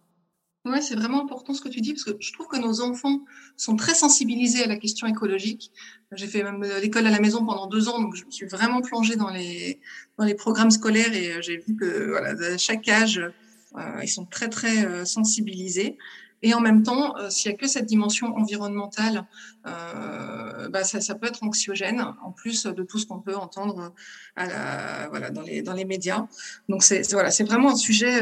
Ouais, 0.69 0.83
c'est 0.83 0.97
vraiment 0.97 1.23
important 1.23 1.55
ce 1.55 1.63
que 1.63 1.69
tu 1.69 1.81
dis 1.81 1.95
parce 1.95 2.05
que 2.05 2.11
je 2.21 2.33
trouve 2.33 2.47
que 2.47 2.59
nos 2.59 2.83
enfants 2.83 3.21
sont 3.57 3.75
très 3.77 3.95
sensibilisés 3.95 4.65
à 4.65 4.67
la 4.67 4.77
question 4.77 5.07
écologique. 5.07 5.73
J'ai 6.13 6.27
fait 6.27 6.43
même 6.43 6.63
euh, 6.63 6.79
l'école 6.81 7.07
à 7.07 7.11
la 7.11 7.21
maison 7.21 7.45
pendant 7.45 7.67
deux 7.67 7.89
ans, 7.89 8.01
donc 8.01 8.15
je 8.15 8.27
me 8.27 8.31
suis 8.31 8.47
vraiment 8.47 8.83
plongée 8.83 9.17
dans 9.17 9.31
les 9.31 9.81
dans 10.19 10.25
les 10.25 10.35
programmes 10.35 10.71
scolaires 10.71 11.15
et 11.15 11.33
euh, 11.33 11.41
j'ai 11.41 11.57
vu 11.57 11.75
que 11.75 12.11
voilà, 12.11 12.31
à 12.31 12.59
chaque 12.59 12.87
âge, 12.89 13.19
euh, 13.19 14.01
ils 14.03 14.09
sont 14.09 14.27
très 14.27 14.49
très 14.51 15.07
sensibilisés. 15.07 15.97
Et 16.43 16.55
en 16.55 16.61
même 16.61 16.85
temps, 16.85 17.17
s'il 17.31 17.51
y 17.51 17.55
a 17.55 17.57
que 17.57 17.67
cette 17.67 17.87
dimension 17.87 18.37
environnementale, 18.37 19.27
bah 19.65 20.85
ça, 20.85 21.01
ça, 21.01 21.17
peut 21.17 21.27
être 21.27 21.43
anxiogène, 21.43 22.01
en 22.23 22.31
plus 22.31 22.63
de 22.63 22.85
tout 22.85 22.99
ce 22.99 23.07
qu'on 23.07 23.19
peut 23.19 23.35
entendre 23.35 23.93
voilà, 24.37 25.31
dans, 25.31 25.43
les, 25.43 25.63
dans 25.63 25.73
les 25.73 25.85
médias. 25.85 26.29
Donc 26.69 26.85
c'est 26.85 27.11
voilà, 27.11 27.31
vraiment 27.41 27.71
un 27.73 27.77
sujet 27.77 28.21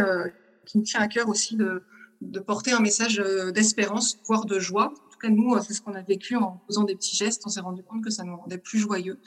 qui 0.64 0.78
me 0.78 0.82
tient 0.82 1.00
à 1.00 1.08
cœur 1.08 1.28
aussi 1.28 1.58
de 2.20 2.40
porter 2.40 2.72
un 2.72 2.80
message 2.80 3.18
euh, 3.18 3.50
d'espérance, 3.50 4.18
voire 4.26 4.44
de 4.44 4.58
joie. 4.58 4.92
En 5.06 5.10
tout 5.10 5.18
cas, 5.20 5.28
nous, 5.28 5.54
euh, 5.54 5.60
c'est 5.66 5.74
ce 5.74 5.80
qu'on 5.80 5.94
a 5.94 6.02
vécu 6.02 6.36
en 6.36 6.60
faisant 6.66 6.84
des 6.84 6.94
petits 6.94 7.16
gestes. 7.16 7.42
On 7.46 7.48
s'est 7.48 7.60
rendu 7.60 7.82
compte 7.82 8.02
que 8.02 8.10
ça 8.10 8.24
nous 8.24 8.36
rendait 8.36 8.58
plus 8.58 8.78
joyeux 8.78 9.20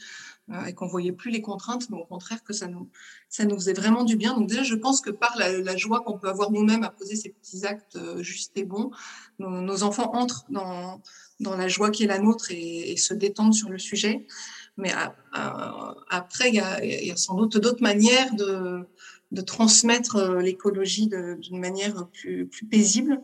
euh, 0.52 0.66
et 0.66 0.74
qu'on 0.74 0.88
voyait 0.88 1.12
plus 1.12 1.32
les 1.32 1.42
contraintes, 1.42 1.90
mais 1.90 1.98
au 1.98 2.06
contraire 2.06 2.44
que 2.44 2.54
ça 2.54 2.68
nous, 2.68 2.90
ça 3.30 3.46
nous 3.46 3.56
faisait 3.56 3.74
vraiment 3.74 4.04
du 4.04 4.16
bien. 4.16 4.34
Donc 4.36 4.48
déjà, 4.48 4.64
je 4.64 4.76
pense 4.76 5.02
que 5.02 5.12
par 5.12 5.36
la, 5.38 5.78
joie 5.78 6.02
qu'on 6.02 6.18
peut 6.18 6.30
avoir 6.30 6.52
nous-mêmes 6.52 6.84
à 6.84 6.90
poser 6.90 7.16
ces 7.16 7.30
petits 7.30 7.66
actes 7.66 7.98
justes 8.22 8.58
et 8.58 8.64
bons, 8.64 8.92
nos, 9.40 9.84
enfants 9.84 10.12
entrent 10.14 10.46
dans, 10.50 11.02
dans 11.40 11.56
la 11.56 11.68
joie 11.68 11.92
qui 11.92 12.04
est 12.04 12.08
la 12.08 12.20
nôtre 12.20 12.52
et, 12.52 12.98
se 12.98 13.14
détendent 13.14 13.54
sur 13.54 13.70
le 13.70 13.78
sujet. 13.78 14.26
Mais 14.78 14.92
après, 15.32 16.50
il 16.50 16.56
y 16.56 17.08
y 17.08 17.12
a 17.12 17.16
sans 17.18 17.36
doute 17.36 17.58
d'autres 17.58 17.84
manières 17.84 18.34
de 18.36 18.86
de 19.32 19.42
transmettre 19.42 20.38
l'écologie 20.40 21.08
d'une 21.08 21.60
manière 21.60 22.08
plus, 22.08 22.48
plus 22.48 22.66
paisible. 22.66 23.22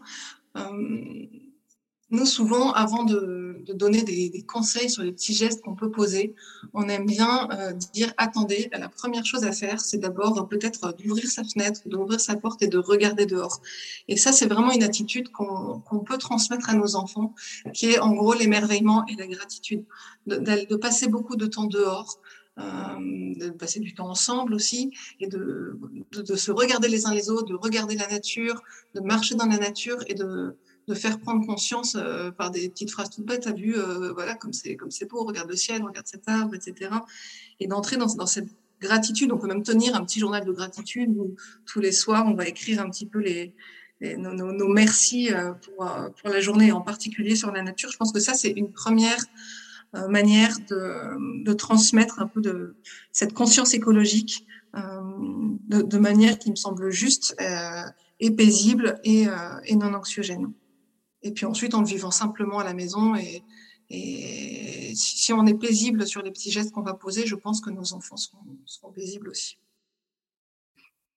Nous, 2.12 2.28
souvent, 2.28 2.72
avant 2.72 3.04
de, 3.04 3.64
donner 3.74 4.04
des, 4.04 4.44
conseils 4.48 4.92
sur 4.92 5.02
les 5.02 5.12
petits 5.12 5.34
gestes 5.34 5.62
qu'on 5.62 5.76
peut 5.76 5.90
poser, 5.90 6.36
on 6.74 6.88
aime 6.88 7.08
bien 7.08 7.50
euh, 7.52 7.74
dire 7.94 8.14
attendez, 8.18 8.70
la 8.72 8.90
première 8.90 9.26
chose 9.26 9.44
à 9.44 9.52
faire, 9.52 9.82
c'est 9.82 9.98
d'abord 9.98 10.48
peut-être 10.48 10.96
d'ouvrir 10.96 11.26
sa 11.26 11.44
fenêtre, 11.44 11.82
d'ouvrir 11.88 12.20
sa 12.20 12.36
porte 12.36 12.62
et 12.62 12.68
de 12.68 12.78
regarder 12.78 13.26
dehors. 13.26 13.60
Et 14.08 14.18
ça, 14.18 14.32
c'est 14.32 14.46
vraiment 14.46 14.72
une 14.72 14.84
attitude 14.84 15.32
qu'on 15.32 16.00
peut 16.06 16.20
transmettre 16.20 16.70
à 16.70 16.76
nos 16.76 16.96
enfants, 16.96 17.34
qui 17.74 17.88
est 17.88 18.00
en 18.00 18.14
gros 18.14 18.36
l'émerveillement 18.36 19.04
et 19.08 19.16
la 19.16 19.26
gratitude. 19.26 19.84
De, 20.28 20.76
passer 20.76 21.08
beaucoup 21.08 21.36
de 21.36 21.48
temps 21.48 21.66
dehors, 21.66 22.20
euh, 22.20 22.45
de 22.58 23.50
passer 23.50 23.80
du 23.80 23.94
temps 23.94 24.10
ensemble 24.10 24.54
aussi 24.54 24.92
et 25.20 25.28
de, 25.28 25.78
de, 26.14 26.36
se 26.36 26.52
regarder 26.52 26.88
les 26.88 27.06
uns 27.06 27.14
les 27.14 27.30
autres, 27.30 27.48
de 27.48 27.56
regarder 27.56 27.96
la 27.96 28.08
nature, 28.08 28.62
de 28.94 29.02
marcher 29.02 29.36
dans 29.36 29.46
la 29.46 29.58
nature 29.58 29.98
et 30.08 30.14
de, 30.14 30.56
de 30.88 30.94
faire 30.94 31.20
prendre 31.20 31.46
conscience 31.46 31.96
euh, 31.96 32.32
par 32.32 32.52
des 32.52 32.70
petites 32.70 32.92
phrases 32.92 33.10
toutes 33.10 33.26
bêtes, 33.26 33.44
t'as 33.44 33.54
vu, 33.54 33.76
euh, 33.76 34.14
voilà, 34.14 34.36
comme 34.36 34.54
c'est 34.54 34.76
comme 34.76 34.92
c'est 34.92 35.10
beau, 35.10 35.24
regarde 35.24 35.50
le 35.50 35.56
ciel, 35.56 35.84
regarde 35.84 36.08
cet 36.08 36.28
arbre, 36.28 36.56
etc. 36.56 36.92
Et 37.60 37.68
d'entrer 37.68 37.98
dans, 37.98 38.14
dans, 38.16 38.28
cette 38.28 38.50
gratitude. 38.80 39.32
On 39.32 39.38
peut 39.38 39.48
même 39.48 39.64
tenir 39.64 39.96
un 39.96 40.06
petit 40.06 40.20
journal 40.20 40.46
de 40.46 40.52
gratitude 40.52 41.10
où 41.18 41.36
tous 41.66 41.80
les 41.80 41.92
soirs, 41.92 42.26
on 42.28 42.36
va 42.36 42.48
écrire 42.48 42.82
un 42.82 42.90
petit 42.90 43.06
peu 43.06 43.20
les, 43.20 43.54
nos, 44.02 44.34
nos, 44.34 44.68
merci 44.68 45.34
euh, 45.34 45.54
pour, 45.54 45.90
pour 46.22 46.30
la 46.30 46.40
journée, 46.40 46.72
en 46.72 46.82
particulier 46.82 47.36
sur 47.36 47.52
la 47.52 47.64
nature. 47.64 47.90
Je 47.92 47.98
pense 47.98 48.12
que 48.12 48.20
ça, 48.20 48.34
c'est 48.34 48.52
une 48.52 48.72
première 48.72 49.24
manière 50.10 50.58
de, 50.70 51.54
transmettre 51.54 52.20
un 52.20 52.28
peu 52.28 52.42
de 52.42 52.78
cette 53.12 53.34
conscience 53.34 53.74
écologique 53.74 54.46
de, 54.74 55.82
de, 55.82 55.98
manière 55.98 56.38
qui 56.38 56.52
me 56.52 56.56
semble 56.56 56.90
juste 56.90 57.36
et 58.20 58.32
paisible 58.32 59.00
et, 59.04 59.25
et 59.66 59.75
non 59.75 59.94
anxiogène. 59.94 60.54
Et 61.25 61.32
puis 61.32 61.46
ensuite, 61.48 61.74
en 61.74 61.82
le 61.82 61.88
vivant 61.88 62.12
simplement 62.12 62.60
à 62.60 62.64
la 62.64 62.75
maison. 62.75 63.16
Et, 63.16 63.44
si 64.96 65.34
on 65.34 65.46
est 65.46 65.54
paisible 65.54 66.08
sur 66.08 66.22
les 66.22 66.32
petits 66.32 66.52
gestes 66.52 66.72
qu'on 66.72 66.82
va 66.82 66.94
poser, 66.94 67.28
je 67.28 67.36
pense 67.36 67.62
que 67.62 67.70
nos 67.70 67.94
enfants 67.94 68.18
seront, 68.18 68.92
paisibles 68.94 69.30
aussi. 69.30 69.58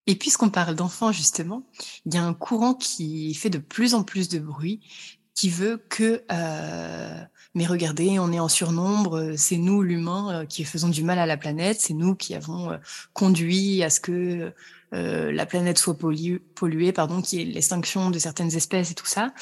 Et 0.06 0.16
puisqu'on 0.16 0.50
parle 0.50 0.74
d'enfants, 0.74 1.12
justement, 1.12 1.62
il 2.06 2.14
y 2.14 2.18
a 2.18 2.24
un 2.24 2.34
courant 2.34 2.74
qui 2.74 3.34
fait 3.34 3.50
de 3.50 3.58
plus 3.58 3.94
en 3.94 4.02
plus 4.02 4.28
de 4.28 4.38
bruit, 4.38 4.80
qui 5.38 5.50
veut 5.50 5.80
que, 5.88 6.22
euh, 6.32 7.22
mais 7.54 7.66
regardez, 7.66 8.18
on 8.18 8.32
est 8.32 8.40
en 8.40 8.48
surnombre, 8.48 9.34
c'est 9.36 9.56
nous, 9.56 9.82
l'humain, 9.82 10.40
euh, 10.42 10.44
qui 10.46 10.64
faisons 10.64 10.88
du 10.88 11.04
mal 11.04 11.18
à 11.18 11.26
la 11.26 11.36
planète, 11.36 11.80
c'est 11.80 11.94
nous 11.94 12.16
qui 12.16 12.34
avons 12.34 12.72
euh, 12.72 12.76
conduit 13.12 13.82
à 13.84 13.90
ce 13.90 14.00
que 14.00 14.52
la 14.90 15.44
planète 15.44 15.76
soit 15.76 15.98
polluée, 15.98 16.92
pardon, 16.92 17.20
qu'il 17.20 17.38
y 17.38 17.42
ait 17.42 17.52
l'extinction 17.52 18.10
de 18.10 18.18
certaines 18.18 18.56
espèces 18.56 18.90
et 18.90 18.94
tout 18.94 19.06
ça. 19.06 19.34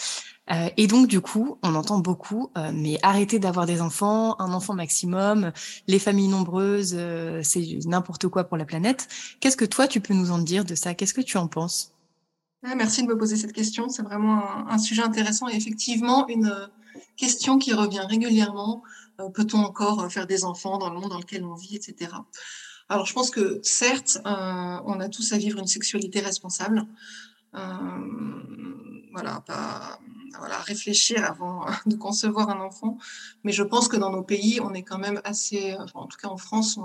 Euh, 0.50 0.69
et 0.76 0.87
donc, 0.87 1.09
du 1.09 1.21
coup, 1.21 1.59
on 1.62 1.75
entend 1.75 1.99
beaucoup, 1.99 2.50
euh, 2.57 2.71
mais 2.73 2.99
arrêtez 3.03 3.38
d'avoir 3.38 3.67
des 3.67 3.81
enfants, 3.81 4.38
un 4.41 4.53
enfant 4.53 4.75
maximum, 4.75 5.53
les 5.87 5.99
familles 5.99 6.29
nombreuses, 6.29 6.95
euh, 6.97 7.41
c'est 7.43 7.79
n'importe 7.85 8.29
quoi 8.29 8.45
pour 8.45 8.57
la 8.57 8.65
planète. 8.65 9.09
Qu'est-ce 9.41 9.57
que 9.57 9.65
toi, 9.65 9.88
tu 9.88 10.00
peux 10.00 10.15
nous 10.15 10.31
en 10.31 10.38
dire 10.38 10.65
de 10.65 10.75
ça? 10.75 10.95
Qu'est-ce 10.95 11.15
que 11.15 11.21
tu 11.21 11.37
en 11.37 11.49
penses? 11.49 11.96
Merci 12.75 13.02
de 13.02 13.08
me 13.08 13.16
poser 13.16 13.37
cette 13.37 13.52
question. 13.52 13.88
C'est 13.88 14.02
vraiment 14.02 14.68
un, 14.68 14.78
sujet 14.78 15.02
intéressant 15.02 15.49
et 15.49 15.54
effectivement 15.54 16.26
une 16.28 16.68
question 17.16 17.58
qui 17.58 17.73
revient 17.73 18.04
régulièrement. 18.08 18.82
Peut-on 19.35 19.58
encore 19.58 20.11
faire 20.11 20.26
des 20.26 20.44
enfants 20.44 20.78
dans 20.78 20.90
le 20.92 20.99
monde 20.99 21.11
dans 21.11 21.18
lequel 21.18 21.44
on 21.44 21.54
vit, 21.54 21.76
etc. 21.76 22.11
Alors, 22.88 23.06
je 23.06 23.12
pense 23.12 23.30
que 23.30 23.61
certes, 23.62 24.18
on 24.25 25.00
a 25.00 25.08
tous 25.08 25.32
à 25.32 25.38
vivre 25.38 25.58
une 25.58 25.66
sexualité 25.66 26.20
responsable. 26.20 26.87
voilà, 27.52 29.40
pas 29.46 30.00
voilà, 30.38 30.58
réfléchir 30.58 31.25
avant 31.25 31.66
de 31.87 31.96
concevoir 31.96 32.50
un 32.50 32.61
enfant. 32.61 32.99
Mais 33.44 33.52
je 33.52 33.62
pense 33.62 33.88
que 33.88 33.96
dans 33.96 34.11
nos 34.11 34.23
pays, 34.23 34.61
on 34.61 34.75
est 34.75 34.82
quand 34.82 34.99
même 34.99 35.20
assez, 35.25 35.75
en 35.94 36.06
tout 36.06 36.18
cas 36.18 36.28
en 36.28 36.37
France, 36.37 36.78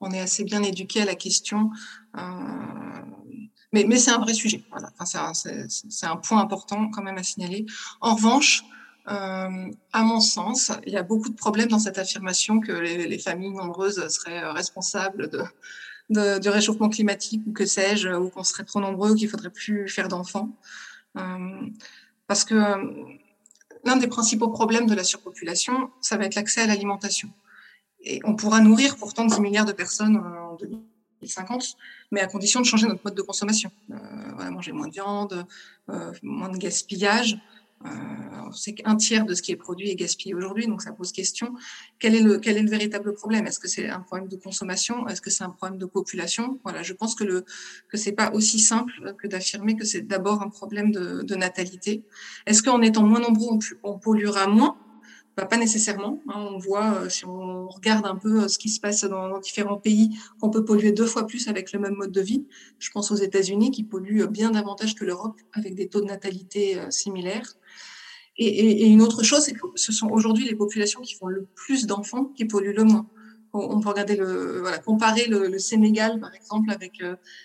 on, 0.00 0.10
est 0.12 0.20
assez 0.20 0.44
bien 0.44 0.62
éduqué 0.62 1.02
à 1.02 1.04
la 1.04 1.14
question. 1.14 1.70
Euh, 2.16 2.20
mais, 3.72 3.84
mais 3.86 3.98
c'est 3.98 4.10
un 4.10 4.18
vrai 4.18 4.34
sujet. 4.34 4.64
Voilà. 4.70 4.90
Enfin, 4.98 5.32
c'est 5.34 6.06
un, 6.06 6.16
point 6.16 6.40
important 6.40 6.88
quand 6.90 7.02
même 7.02 7.18
à 7.18 7.22
signaler. 7.22 7.66
En 8.00 8.14
revanche, 8.14 8.62
euh, 9.08 9.70
à 9.92 10.02
mon 10.02 10.20
sens, 10.20 10.72
il 10.86 10.92
y 10.92 10.96
a 10.96 11.02
beaucoup 11.02 11.28
de 11.28 11.36
problèmes 11.36 11.68
dans 11.68 11.78
cette 11.78 11.98
affirmation 11.98 12.60
que 12.60 12.72
les, 12.72 13.18
familles 13.18 13.54
nombreuses 13.54 14.06
seraient 14.08 14.50
responsables 14.50 15.30
de, 16.10 16.38
du 16.38 16.48
réchauffement 16.48 16.88
climatique 16.88 17.42
ou 17.46 17.52
que 17.52 17.66
sais-je, 17.66 18.08
ou 18.10 18.28
qu'on 18.28 18.44
serait 18.44 18.64
trop 18.64 18.80
nombreux 18.80 19.12
ou 19.12 19.14
qu'il 19.14 19.28
faudrait 19.28 19.50
plus 19.50 19.88
faire 19.88 20.08
d'enfants. 20.08 20.50
Euh, 21.16 21.66
parce 22.26 22.44
que 22.44 22.54
euh, 22.54 22.92
l'un 23.84 23.96
des 23.96 24.06
principaux 24.06 24.48
problèmes 24.48 24.86
de 24.86 24.94
la 24.94 25.04
surpopulation, 25.04 25.90
ça 26.00 26.16
va 26.16 26.26
être 26.26 26.34
l'accès 26.34 26.62
à 26.62 26.66
l'alimentation. 26.66 27.30
Et 28.02 28.20
on 28.24 28.34
pourra 28.34 28.60
nourrir 28.60 28.96
pourtant 28.96 29.24
10 29.24 29.40
milliards 29.40 29.64
de 29.64 29.72
personnes 29.72 30.16
en 30.16 30.56
2050, 31.20 31.76
mais 32.10 32.20
à 32.20 32.26
condition 32.26 32.60
de 32.60 32.66
changer 32.66 32.86
notre 32.86 33.02
mode 33.04 33.14
de 33.14 33.22
consommation. 33.22 33.70
Euh, 33.90 33.96
voilà, 34.34 34.50
manger 34.50 34.72
moins 34.72 34.88
de 34.88 34.92
viande, 34.92 35.46
euh, 35.90 36.12
moins 36.22 36.48
de 36.48 36.56
gaspillage. 36.56 37.38
Euh, 37.86 37.88
c'est 38.52 38.74
qu'un 38.74 38.96
tiers 38.96 39.24
de 39.24 39.34
ce 39.34 39.40
qui 39.40 39.52
est 39.52 39.56
produit 39.56 39.90
est 39.90 39.94
gaspillé 39.94 40.34
aujourd'hui, 40.34 40.66
donc 40.66 40.82
ça 40.82 40.92
pose 40.92 41.12
question. 41.12 41.54
Quel 41.98 42.14
est 42.14 42.20
le, 42.20 42.38
quel 42.38 42.58
est 42.58 42.62
le 42.62 42.68
véritable 42.68 43.14
problème? 43.14 43.46
Est-ce 43.46 43.58
que 43.58 43.68
c'est 43.68 43.88
un 43.88 44.00
problème 44.00 44.28
de 44.28 44.36
consommation? 44.36 45.08
Est-ce 45.08 45.22
que 45.22 45.30
c'est 45.30 45.44
un 45.44 45.50
problème 45.50 45.78
de 45.78 45.86
population? 45.86 46.58
Voilà, 46.62 46.82
je 46.82 46.92
pense 46.92 47.14
que 47.14 47.24
le 47.24 47.44
que 47.88 47.96
c'est 47.96 48.12
pas 48.12 48.32
aussi 48.32 48.58
simple 48.58 49.14
que 49.16 49.26
d'affirmer 49.26 49.76
que 49.76 49.86
c'est 49.86 50.02
d'abord 50.02 50.42
un 50.42 50.50
problème 50.50 50.92
de, 50.92 51.22
de 51.22 51.34
natalité. 51.36 52.02
Est-ce 52.44 52.62
qu'en 52.62 52.82
étant 52.82 53.04
moins 53.04 53.20
nombreux, 53.20 53.58
on, 53.82 53.90
on 53.90 53.98
polluera 53.98 54.46
moins? 54.46 54.76
Bah, 55.36 55.46
pas 55.46 55.56
nécessairement. 55.56 56.20
Hein, 56.28 56.48
on 56.52 56.58
voit, 56.58 56.94
euh, 56.94 57.08
si 57.08 57.24
on 57.24 57.68
regarde 57.68 58.04
un 58.06 58.16
peu 58.16 58.42
euh, 58.42 58.48
ce 58.48 58.58
qui 58.58 58.68
se 58.68 58.80
passe 58.80 59.04
dans, 59.04 59.38
différents 59.38 59.78
pays, 59.78 60.10
qu'on 60.40 60.50
peut 60.50 60.64
polluer 60.64 60.92
deux 60.92 61.06
fois 61.06 61.26
plus 61.26 61.48
avec 61.48 61.72
le 61.72 61.78
même 61.78 61.94
mode 61.94 62.12
de 62.12 62.20
vie. 62.20 62.46
Je 62.78 62.90
pense 62.90 63.10
aux 63.10 63.16
États-Unis 63.16 63.70
qui 63.70 63.84
polluent 63.84 64.26
bien 64.26 64.50
davantage 64.50 64.94
que 64.94 65.04
l'Europe 65.04 65.40
avec 65.52 65.74
des 65.74 65.88
taux 65.88 66.00
de 66.00 66.06
natalité 66.06 66.78
euh, 66.78 66.90
similaires. 66.90 67.54
Et, 68.42 68.86
une 68.86 69.02
autre 69.02 69.22
chose, 69.22 69.40
c'est 69.40 69.52
que 69.52 69.66
ce 69.74 69.92
sont 69.92 70.08
aujourd'hui 70.08 70.46
les 70.46 70.54
populations 70.54 71.02
qui 71.02 71.14
font 71.14 71.26
le 71.26 71.46
plus 71.54 71.86
d'enfants 71.86 72.24
qui 72.34 72.46
polluent 72.46 72.74
le 72.74 72.84
moins 72.84 73.06
on 73.52 73.80
peut 73.80 73.88
regarder 73.88 74.14
le, 74.14 74.60
voilà, 74.60 74.78
comparer 74.78 75.26
le, 75.26 75.58
Sénégal, 75.58 76.20
par 76.20 76.32
exemple, 76.32 76.70
avec, 76.70 77.02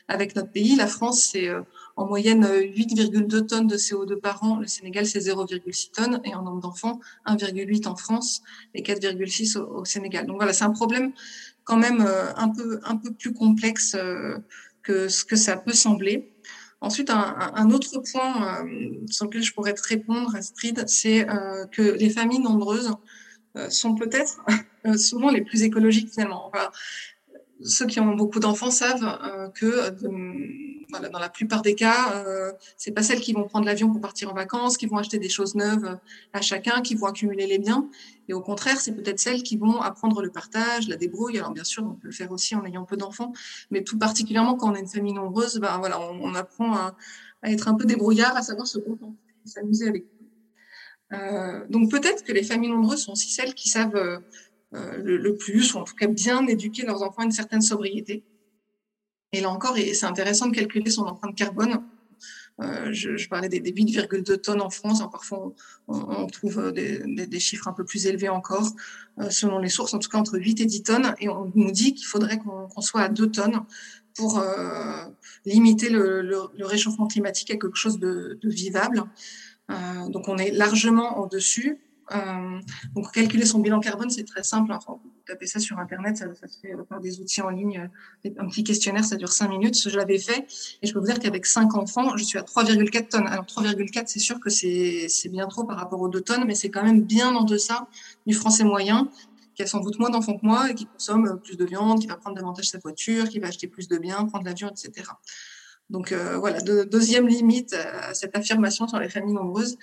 avec 0.07 0.35
notre 0.35 0.51
pays. 0.51 0.75
La 0.75 0.85
France, 0.85 1.29
c'est 1.31 1.49
en 1.95 2.05
moyenne 2.07 2.45
8,2 2.45 3.45
tonnes 3.45 3.67
de 3.67 3.77
CO2 3.77 4.19
par 4.19 4.43
an. 4.43 4.57
Le 4.57 4.67
Sénégal, 4.67 5.05
c'est 5.05 5.19
0,6 5.19 5.91
tonnes. 5.91 6.21
Et 6.23 6.35
en 6.35 6.43
nombre 6.43 6.61
d'enfants, 6.61 6.99
1,8 7.25 7.87
en 7.87 7.95
France 7.95 8.43
et 8.73 8.81
4,6 8.81 9.57
au, 9.57 9.85
Sénégal. 9.85 10.25
Donc 10.25 10.37
voilà, 10.37 10.53
c'est 10.53 10.65
un 10.65 10.71
problème 10.71 11.13
quand 11.63 11.77
même 11.77 12.01
euh, 12.01 12.33
un, 12.35 12.49
peu, 12.49 12.79
un 12.83 12.97
peu 12.97 13.11
plus 13.11 13.33
complexe 13.33 13.95
que 14.83 15.07
ce 15.07 15.25
que 15.25 15.35
ça 15.35 15.57
peut 15.57 15.73
sembler. 15.73 16.31
Ensuite, 16.81 17.09
un, 17.09 17.71
autre 17.71 17.99
point 18.11 18.65
sur 19.09 19.25
lequel 19.25 19.41
je 19.41 19.53
pourrais 19.53 19.73
te 19.73 19.87
répondre, 19.87 20.35
Astrid, 20.35 20.83
c'est 20.87 21.25
que 21.71 21.81
les 21.81 22.09
familles 22.09 22.41
nombreuses 22.41 22.91
sont 23.69 23.95
peut-être 23.95 24.43
euh, 24.85 24.97
souvent 24.97 25.31
les 25.31 25.41
plus 25.41 25.63
écologiques 25.63 26.11
finalement. 26.11 26.51
Ceux 27.63 27.85
qui 27.85 27.99
ont 27.99 28.15
beaucoup 28.15 28.39
d'enfants 28.39 28.71
savent 28.71 29.19
euh, 29.23 29.49
que 29.49 29.65
euh, 29.65 29.91
dans 31.11 31.19
la 31.19 31.29
plupart 31.29 31.61
des 31.61 31.75
cas, 31.75 32.13
euh, 32.13 32.51
c'est 32.77 32.91
pas 32.91 33.03
celles 33.03 33.19
qui 33.19 33.33
vont 33.33 33.43
prendre 33.45 33.65
l'avion 33.65 33.91
pour 33.91 34.01
partir 34.01 34.31
en 34.31 34.33
vacances, 34.33 34.77
qui 34.77 34.85
vont 34.85 34.97
acheter 34.97 35.19
des 35.19 35.29
choses 35.29 35.55
neuves 35.55 35.97
à 36.33 36.41
chacun, 36.41 36.81
qui 36.81 36.95
vont 36.95 37.07
accumuler 37.07 37.47
les 37.47 37.57
biens. 37.57 37.89
Et 38.27 38.33
au 38.33 38.41
contraire, 38.41 38.79
c'est 38.79 38.93
peut-être 38.93 39.19
celles 39.19 39.43
qui 39.43 39.57
vont 39.57 39.81
apprendre 39.81 40.21
le 40.21 40.31
partage, 40.31 40.87
la 40.87 40.95
débrouille. 40.95 41.37
Alors 41.37 41.51
bien 41.51 41.63
sûr, 41.63 41.83
on 41.83 41.93
peut 41.93 42.07
le 42.07 42.13
faire 42.13 42.31
aussi 42.31 42.55
en 42.55 42.65
ayant 42.65 42.83
peu 42.85 42.97
d'enfants, 42.97 43.33
mais 43.71 43.83
tout 43.83 43.97
particulièrement 43.97 44.55
quand 44.55 44.71
on 44.71 44.75
a 44.75 44.79
une 44.79 44.87
famille 44.87 45.13
nombreuse, 45.13 45.59
ben 45.59 45.77
voilà, 45.79 45.99
on, 45.99 46.35
apprend 46.35 46.75
à, 46.75 46.95
être 47.43 47.67
un 47.67 47.75
peu 47.75 47.85
débrouillard, 47.85 48.35
à 48.35 48.41
savoir 48.41 48.67
se 48.67 48.79
contenter, 48.79 49.17
s'amuser 49.45 49.87
avec. 49.87 50.05
Euh, 51.13 51.65
donc 51.69 51.91
peut-être 51.91 52.23
que 52.23 52.31
les 52.31 52.43
familles 52.43 52.71
nombreuses 52.71 53.03
sont 53.03 53.11
aussi 53.11 53.29
celles 53.29 53.53
qui 53.53 53.69
savent 53.69 54.21
euh, 54.73 54.97
le, 54.97 55.35
plus, 55.35 55.73
ou 55.73 55.77
en 55.77 55.83
tout 55.83 55.95
cas 55.95 56.07
bien 56.07 56.45
éduquer 56.47 56.83
leurs 56.83 57.03
enfants 57.03 57.21
à 57.21 57.25
une 57.25 57.31
certaine 57.31 57.61
sobriété. 57.61 58.23
Et 59.31 59.41
là 59.41 59.49
encore, 59.49 59.75
c'est 59.77 60.05
intéressant 60.05 60.47
de 60.47 60.55
calculer 60.55 60.89
son 60.89 61.03
empreinte 61.03 61.35
carbone. 61.35 61.83
Euh, 62.61 62.93
je, 62.93 63.27
parlais 63.27 63.49
des, 63.49 63.59
des 63.59 63.73
8,2 63.73 64.37
tonnes 64.39 64.61
en 64.61 64.69
France. 64.69 64.99
Alors 64.99 65.11
parfois, 65.11 65.53
on, 65.87 65.95
on 65.97 66.27
trouve 66.27 66.71
des, 66.71 66.99
des, 67.27 67.39
chiffres 67.39 67.67
un 67.67 67.73
peu 67.73 67.83
plus 67.83 68.07
élevés 68.07 68.29
encore, 68.29 68.71
euh, 69.19 69.29
selon 69.29 69.59
les 69.59 69.67
sources, 69.67 69.93
en 69.93 69.99
tout 69.99 70.09
cas 70.09 70.17
entre 70.17 70.37
8 70.39 70.61
et 70.61 70.65
10 70.65 70.83
tonnes. 70.83 71.15
Et 71.19 71.27
on 71.27 71.51
nous 71.53 71.71
dit 71.71 71.93
qu'il 71.93 72.07
faudrait 72.07 72.39
qu'on 72.39 72.81
soit 72.81 73.01
à 73.01 73.09
2 73.09 73.29
tonnes 73.29 73.61
pour 74.15 74.39
euh, 74.39 75.03
limiter 75.45 75.89
le, 75.89 76.49
réchauffement 76.59 77.07
climatique 77.07 77.51
à 77.51 77.57
quelque 77.57 77.75
chose 77.75 77.99
de, 77.99 78.39
de 78.41 78.49
vivable. 78.49 79.03
Euh, 79.71 80.09
donc 80.09 80.27
on 80.27 80.37
est 80.37 80.51
largement 80.51 81.19
au-dessus. 81.19 81.79
Euh, 82.13 82.59
donc, 82.93 83.11
calculer 83.11 83.45
son 83.45 83.59
bilan 83.59 83.79
carbone, 83.79 84.09
c'est 84.09 84.23
très 84.23 84.43
simple. 84.43 84.71
Enfin, 84.71 84.99
vous 85.03 85.11
tapez 85.25 85.47
ça 85.47 85.59
sur 85.59 85.79
Internet, 85.79 86.17
ça, 86.17 86.27
se 86.33 86.59
fait 86.59 86.75
par 86.87 86.99
des 86.99 87.19
outils 87.19 87.41
en 87.41 87.49
ligne. 87.49 87.89
Un 88.37 88.47
petit 88.47 88.63
questionnaire, 88.63 89.03
ça 89.03 89.15
dure 89.15 89.31
5 89.31 89.49
minutes. 89.49 89.89
Je 89.89 89.95
l'avais 89.95 90.19
fait 90.19 90.45
et 90.81 90.87
je 90.87 90.93
peux 90.93 90.99
vous 90.99 91.07
dire 91.07 91.19
qu'avec 91.19 91.45
5 91.45 91.75
enfants, 91.75 92.15
je 92.17 92.23
suis 92.23 92.37
à 92.37 92.43
3,4 92.43 93.09
tonnes. 93.09 93.27
Alors, 93.27 93.45
3,4, 93.45 94.03
c'est 94.07 94.19
sûr 94.19 94.39
que 94.39 94.49
c'est 94.49 95.29
bien 95.29 95.47
trop 95.47 95.63
par 95.63 95.77
rapport 95.77 96.01
aux 96.01 96.09
2 96.09 96.21
tonnes, 96.21 96.45
mais 96.45 96.55
c'est 96.55 96.69
quand 96.69 96.83
même 96.83 97.01
bien 97.01 97.35
en 97.35 97.43
deçà 97.43 97.87
du 98.27 98.33
français 98.33 98.63
moyen 98.63 99.09
qui 99.55 99.63
a 99.63 99.67
sans 99.67 99.79
doute 99.79 99.97
moins 99.99 100.09
d'enfants 100.09 100.37
que 100.37 100.45
moi 100.45 100.69
et 100.69 100.75
qui 100.75 100.85
consomme 100.85 101.39
plus 101.41 101.55
de 101.55 101.65
viande, 101.65 102.01
qui 102.01 102.07
va 102.07 102.17
prendre 102.17 102.35
davantage 102.35 102.69
sa 102.69 102.77
voiture, 102.77 103.29
qui 103.29 103.39
va 103.39 103.47
acheter 103.47 103.67
plus 103.67 103.87
de 103.87 103.97
biens, 103.97 104.25
prendre 104.25 104.43
l'avion, 104.43 104.69
etc. 104.69 105.09
Donc 105.89 106.11
euh, 106.11 106.37
voilà, 106.37 106.59
deuxième 106.61 107.27
limite 107.27 107.73
à 107.73 108.13
cette 108.13 108.35
affirmation 108.35 108.87
sur 108.87 108.99
les 108.99 109.09
familles 109.09 109.35
nombreuses. 109.35 109.77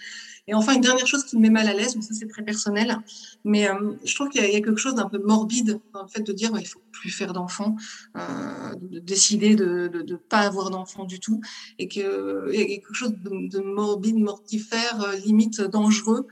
Et 0.49 0.54
enfin, 0.54 0.75
une 0.75 0.80
dernière 0.80 1.06
chose 1.06 1.25
qui 1.25 1.37
me 1.37 1.42
met 1.42 1.50
mal 1.50 1.68
à 1.68 1.73
l'aise, 1.73 1.94
mais 1.94 2.02
ça 2.02 2.14
c'est 2.14 2.26
très 2.26 2.42
personnel, 2.42 2.99
mais 3.44 3.68
euh, 3.68 3.92
je 4.04 4.12
trouve 4.12 4.28
qu'il 4.28 4.42
y, 4.42 4.44
a 4.44 4.61
quelque 4.61 4.75
chose 4.76 4.97
d'un 4.97 5.09
peu 5.09 5.18
morbide 5.18 5.78
dans 5.94 6.02
le 6.02 6.09
fait 6.09 6.23
de 6.23 6.32
dire 6.32 6.50
il 6.56 6.62
il 6.62 6.66
faut 6.66 6.82
plus 6.90 7.11
faire 7.11 7.32
d'enfants, 7.32 7.76
euh, 8.16 8.75
de 8.80 8.99
décider 8.99 9.54
de 9.54 9.88
ne 9.94 10.16
pas 10.16 10.40
avoir 10.40 10.71
d'enfants 10.71 11.04
du 11.04 11.21
tout, 11.21 11.40
et 11.78 11.87
qu'il 11.87 12.02
y 12.02 12.61
a 12.61 12.66
quelque 12.66 12.92
chose 12.92 13.14
de, 13.23 13.61
morbide, 13.61 14.18
mortifère, 14.18 15.12
limite 15.25 15.61
dangereux, 15.61 16.26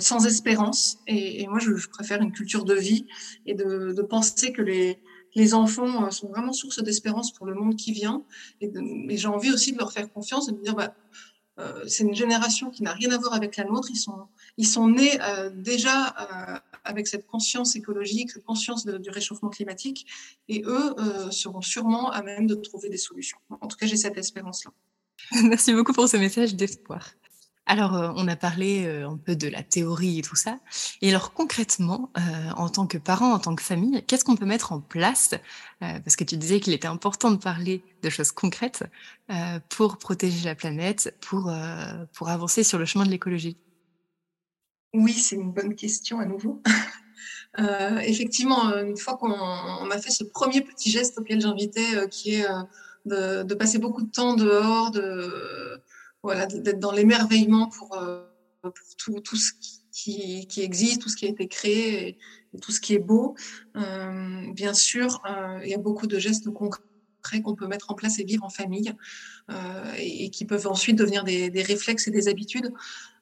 sans 0.00 0.26
espérance. 0.26 0.98
Et, 1.06 1.46
moi, 1.46 1.58
je, 1.58 1.72
préfère 1.88 2.20
une 2.20 2.32
culture 2.32 2.64
de 2.64 2.74
vie 2.74 3.06
et 3.46 3.54
de, 3.54 3.92
de 3.92 4.02
penser 4.02 4.52
que 4.52 4.62
les 4.62 4.98
les 5.34 5.54
enfants 5.54 6.04
euh, 6.06 6.10
sont 6.10 6.28
vraiment 6.28 6.52
source 6.52 6.82
d'espérance 6.82 7.32
pour 7.32 7.46
le 7.46 7.54
monde 7.54 7.76
qui 7.76 7.92
vient. 7.92 8.22
Et, 8.60 8.70
j'ai 9.16 9.28
envie 9.28 9.50
aussi 9.50 9.72
de 9.72 9.78
leur 9.78 9.92
faire 9.92 10.10
confiance 10.12 10.46
de 10.46 10.52
dire, 10.52 10.74
bah, 10.74 10.94
euh, 11.58 11.84
c'est 11.86 12.04
une 12.04 12.14
génération 12.14 12.70
qui 12.70 12.82
n'a 12.82 12.92
rien 12.92 13.10
à 13.10 13.18
voir 13.18 13.34
avec 13.34 13.56
la 13.56 13.64
nôtre. 13.64 13.88
Ils 13.90 13.96
sont, 13.96 14.26
ils 14.56 14.66
sont 14.66 14.88
nés 14.88 15.20
euh, 15.22 15.50
déjà 15.50 16.14
avec 16.84 17.06
cette 17.06 17.26
conscience 17.26 17.76
écologique, 17.76 18.42
conscience 18.44 18.86
du 18.86 19.10
réchauffement 19.10 19.50
climatique, 19.50 20.06
et 20.48 20.64
eux 20.66 20.96
seront 21.30 21.60
sûrement 21.60 22.10
à 22.10 22.22
même 22.22 22.48
de 22.48 22.56
trouver 22.56 22.88
des 22.88 22.96
solutions. 22.96 23.38
En 23.60 23.68
tout 23.68 23.76
cas, 23.76 23.86
j'ai 23.86 23.96
cette 23.96 24.18
espérance-là. 24.18 24.72
Merci 25.44 25.72
beaucoup 25.74 25.92
pour 25.92 26.08
ce 26.08 26.16
message 26.16 26.56
d'espoir. 26.56 27.12
Alors, 27.66 27.94
euh, 27.94 28.10
on 28.16 28.26
a 28.26 28.34
parlé 28.34 28.84
euh, 28.86 29.08
un 29.08 29.16
peu 29.16 29.36
de 29.36 29.46
la 29.46 29.62
théorie 29.62 30.18
et 30.18 30.22
tout 30.22 30.34
ça. 30.34 30.58
Et 31.00 31.10
alors, 31.10 31.32
concrètement, 31.32 32.10
euh, 32.18 32.50
en 32.56 32.68
tant 32.68 32.88
que 32.88 32.98
parent, 32.98 33.32
en 33.32 33.38
tant 33.38 33.54
que 33.54 33.62
famille, 33.62 34.02
qu'est-ce 34.06 34.24
qu'on 34.24 34.34
peut 34.34 34.46
mettre 34.46 34.72
en 34.72 34.80
place 34.80 35.34
Parce 35.80 36.16
que 36.16 36.24
tu 36.24 36.36
disais 36.36 36.60
qu'il 36.60 36.72
était 36.72 36.88
important 36.88 37.30
de 37.30 37.36
parler 37.36 37.82
de 38.02 38.10
choses 38.10 38.32
concrètes 38.32 38.84
pour 39.68 39.98
protéger 39.98 40.44
la 40.44 40.54
planète, 40.54 41.16
pour, 41.20 41.52
pour 42.12 42.28
avancer 42.28 42.62
sur 42.62 42.78
le 42.78 42.84
chemin 42.84 43.04
de 43.04 43.10
l'écologie? 43.10 43.56
Oui, 44.94 45.12
c'est 45.12 45.36
une 45.36 45.52
bonne 45.52 45.74
question 45.74 46.20
à 46.20 46.26
nouveau. 46.26 46.62
effectivement, 48.02 48.72
une 48.76 48.96
fois 48.96 49.16
qu'on 49.16 49.90
a 49.90 49.98
fait 49.98 50.10
ce 50.10 50.24
premier 50.24 50.60
petit 50.60 50.90
geste 50.90 51.18
auquel 51.18 51.40
j'invitais, 51.40 52.08
qui 52.10 52.34
est 52.34 52.46
de, 53.06 53.42
de, 53.42 53.54
passer 53.54 53.78
beaucoup 53.78 54.02
de 54.02 54.10
temps 54.10 54.34
dehors, 54.34 54.92
de 54.92 55.61
voilà, 56.22 56.46
d'être 56.46 56.78
dans 56.78 56.92
l'émerveillement 56.92 57.68
pour, 57.68 57.96
euh, 57.98 58.24
pour 58.62 58.72
tout, 58.96 59.20
tout, 59.20 59.36
ce 59.36 59.52
qui, 59.92 60.46
qui, 60.46 60.62
existe, 60.62 61.02
tout 61.02 61.08
ce 61.08 61.16
qui 61.16 61.26
a 61.26 61.28
été 61.28 61.48
créé 61.48 62.08
et, 62.08 62.18
tout 62.60 62.72
ce 62.72 62.80
qui 62.80 62.94
est 62.94 62.98
beau. 62.98 63.34
Euh, 63.76 64.52
bien 64.52 64.74
sûr, 64.74 65.20
euh, 65.28 65.60
il 65.64 65.70
y 65.70 65.74
a 65.74 65.78
beaucoup 65.78 66.06
de 66.06 66.18
gestes 66.18 66.50
concrets 66.50 66.82
qu'on 67.42 67.54
peut 67.54 67.66
mettre 67.66 67.90
en 67.90 67.94
place 67.94 68.18
et 68.18 68.24
vivre 68.24 68.44
en 68.44 68.50
famille 68.50 68.92
euh, 69.50 69.92
et, 69.98 70.30
qui 70.30 70.44
peuvent 70.44 70.66
ensuite 70.66 70.96
devenir 70.96 71.24
des, 71.24 71.50
des 71.50 71.62
réflexes 71.62 72.08
et 72.08 72.10
des 72.10 72.28
habitudes. 72.28 72.72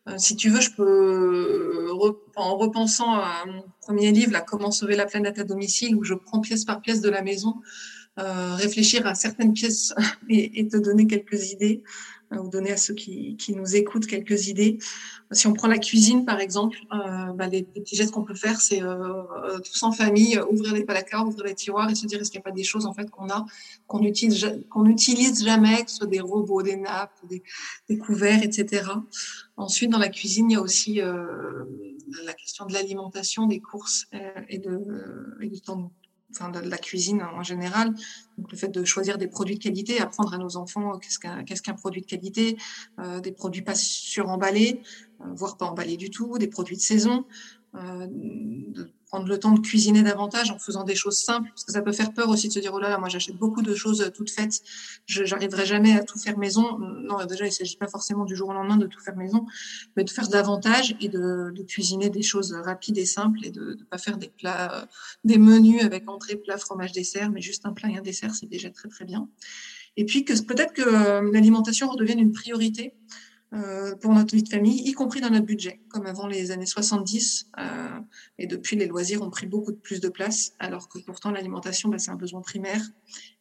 Euh, 0.08 0.14
si 0.16 0.34
tu 0.36 0.48
veux, 0.48 0.60
je 0.60 0.70
peux, 0.70 1.90
en 2.36 2.56
repensant 2.56 3.12
à 3.12 3.44
mon 3.46 3.64
premier 3.82 4.10
livre, 4.12 4.32
là, 4.32 4.40
Comment 4.40 4.70
sauver 4.70 4.96
la 4.96 5.06
planète 5.06 5.38
à 5.38 5.44
domicile, 5.44 5.94
où 5.96 6.04
je 6.04 6.14
prends 6.14 6.40
pièce 6.40 6.64
par 6.64 6.80
pièce 6.80 7.00
de 7.00 7.10
la 7.10 7.22
maison, 7.22 7.56
euh, 8.18 8.54
réfléchir 8.54 9.06
à 9.06 9.14
certaines 9.14 9.52
pièces 9.52 9.94
et, 10.28 10.60
et, 10.60 10.68
te 10.68 10.76
donner 10.76 11.06
quelques 11.06 11.52
idées 11.52 11.82
vous 12.38 12.48
donner 12.48 12.70
à 12.72 12.76
ceux 12.76 12.94
qui, 12.94 13.36
qui, 13.36 13.54
nous 13.54 13.74
écoutent 13.74 14.06
quelques 14.06 14.48
idées. 14.48 14.78
Si 15.32 15.46
on 15.46 15.52
prend 15.52 15.68
la 15.68 15.78
cuisine, 15.78 16.24
par 16.24 16.40
exemple, 16.40 16.78
euh, 16.92 17.32
bah, 17.32 17.48
les, 17.48 17.62
petits 17.62 17.96
gestes 17.96 18.12
qu'on 18.12 18.24
peut 18.24 18.34
faire, 18.34 18.60
c'est 18.60 18.82
euh, 18.82 19.22
euh, 19.44 19.58
tous 19.58 19.82
en 19.82 19.92
famille, 19.92 20.40
ouvrir 20.50 20.74
les 20.74 20.84
placards, 20.84 21.26
ouvrir 21.26 21.46
les 21.46 21.54
tiroirs 21.54 21.90
et 21.90 21.94
se 21.94 22.06
dire 22.06 22.20
est-ce 22.20 22.30
qu'il 22.30 22.38
n'y 22.38 22.42
a 22.42 22.50
pas 22.50 22.54
des 22.54 22.64
choses 22.64 22.86
en 22.86 22.94
fait 22.94 23.10
qu'on 23.10 23.28
a, 23.30 23.44
qu'on 23.86 24.02
utilise, 24.02 24.60
qu'on 24.70 24.82
n'utilise 24.82 25.44
jamais, 25.44 25.84
que 25.84 25.90
ce 25.90 25.98
soit 25.98 26.06
des 26.06 26.20
robots, 26.20 26.62
des 26.62 26.76
nappes, 26.76 27.18
des, 27.28 27.42
des, 27.88 27.98
couverts, 27.98 28.42
etc. 28.42 28.84
Ensuite, 29.56 29.90
dans 29.90 29.98
la 29.98 30.08
cuisine, 30.08 30.50
il 30.50 30.54
y 30.54 30.56
a 30.56 30.62
aussi 30.62 31.00
euh, 31.00 31.64
la 32.24 32.32
question 32.32 32.66
de 32.66 32.72
l'alimentation, 32.72 33.46
des 33.46 33.60
courses 33.60 34.06
euh, 34.14 34.30
et, 34.48 34.58
de, 34.58 35.36
et 35.40 35.48
du 35.48 35.60
temps 35.60 35.92
de 36.30 36.68
la 36.68 36.78
cuisine 36.78 37.22
en 37.22 37.42
général. 37.42 37.94
Donc, 38.38 38.50
le 38.50 38.56
fait 38.56 38.68
de 38.68 38.84
choisir 38.84 39.18
des 39.18 39.26
produits 39.26 39.56
de 39.56 39.62
qualité, 39.62 40.00
apprendre 40.00 40.32
à 40.32 40.38
nos 40.38 40.56
enfants 40.56 40.98
qu'est-ce 40.98 41.62
qu'un 41.62 41.74
produit 41.74 42.00
de 42.00 42.06
qualité, 42.06 42.56
euh, 42.98 43.20
des 43.20 43.32
produits 43.32 43.62
pas 43.62 43.74
suremballés, 43.74 44.80
euh, 45.20 45.24
voire 45.34 45.56
pas 45.56 45.66
emballés 45.66 45.96
du 45.96 46.10
tout, 46.10 46.38
des 46.38 46.48
produits 46.48 46.76
de 46.76 46.82
saison, 46.82 47.26
de 47.74 48.90
prendre 49.06 49.26
le 49.26 49.38
temps 49.38 49.52
de 49.52 49.60
cuisiner 49.60 50.02
davantage 50.02 50.50
en 50.50 50.58
faisant 50.58 50.84
des 50.84 50.94
choses 50.94 51.18
simples, 51.18 51.48
parce 51.50 51.64
que 51.64 51.72
ça 51.72 51.82
peut 51.82 51.92
faire 51.92 52.12
peur 52.12 52.28
aussi 52.28 52.48
de 52.48 52.52
se 52.52 52.58
dire 52.58 52.72
oh 52.74 52.78
là 52.78 52.88
là, 52.88 52.98
moi 52.98 53.08
j'achète 53.08 53.36
beaucoup 53.36 53.62
de 53.62 53.74
choses 53.74 54.10
toutes 54.14 54.30
faites, 54.30 54.60
je 55.06 55.22
n'arriverai 55.22 55.66
jamais 55.66 55.96
à 55.96 56.02
tout 56.02 56.18
faire 56.18 56.38
maison. 56.38 56.78
Non, 56.78 57.24
déjà 57.26 57.46
il 57.46 57.52
s'agit 57.52 57.76
pas 57.76 57.88
forcément 57.88 58.24
du 58.24 58.36
jour 58.36 58.48
au 58.48 58.52
lendemain 58.52 58.76
de 58.76 58.86
tout 58.86 59.00
faire 59.00 59.16
maison, 59.16 59.46
mais 59.96 60.04
de 60.04 60.10
faire 60.10 60.28
davantage 60.28 60.96
et 61.00 61.08
de, 61.08 61.52
de 61.54 61.62
cuisiner 61.62 62.10
des 62.10 62.22
choses 62.22 62.52
rapides 62.52 62.98
et 62.98 63.06
simples 63.06 63.40
et 63.44 63.50
de 63.50 63.76
ne 63.78 63.84
pas 63.84 63.98
faire 63.98 64.16
des 64.16 64.28
plats, 64.28 64.88
des 65.24 65.38
menus 65.38 65.82
avec 65.82 66.08
entrée, 66.08 66.36
plat, 66.36 66.58
fromage, 66.58 66.92
dessert, 66.92 67.30
mais 67.30 67.40
juste 67.40 67.66
un 67.66 67.72
plat 67.72 67.88
et 67.90 67.98
un 67.98 68.02
dessert, 68.02 68.34
c'est 68.34 68.48
déjà 68.48 68.70
très 68.70 68.88
très 68.88 69.04
bien. 69.04 69.28
Et 69.96 70.04
puis 70.04 70.24
que 70.24 70.40
peut-être 70.42 70.72
que 70.72 70.82
euh, 70.82 71.30
l'alimentation 71.32 71.88
redevienne 71.88 72.20
une 72.20 72.32
priorité. 72.32 72.94
Euh, 73.52 73.96
pour 73.96 74.12
notre 74.12 74.32
vie 74.34 74.44
de 74.44 74.48
famille, 74.48 74.80
y 74.88 74.92
compris 74.92 75.20
dans 75.20 75.30
notre 75.30 75.46
budget, 75.46 75.80
comme 75.88 76.06
avant 76.06 76.28
les 76.28 76.52
années 76.52 76.66
70. 76.66 77.50
Euh, 77.58 77.88
et 78.38 78.46
depuis, 78.46 78.76
les 78.76 78.86
loisirs 78.86 79.22
ont 79.22 79.30
pris 79.30 79.46
beaucoup 79.46 79.72
plus 79.72 80.00
de 80.00 80.08
place, 80.08 80.52
alors 80.60 80.88
que 80.88 81.00
pourtant 81.00 81.32
l'alimentation, 81.32 81.88
bah, 81.88 81.98
c'est 81.98 82.12
un 82.12 82.16
besoin 82.16 82.42
primaire 82.42 82.80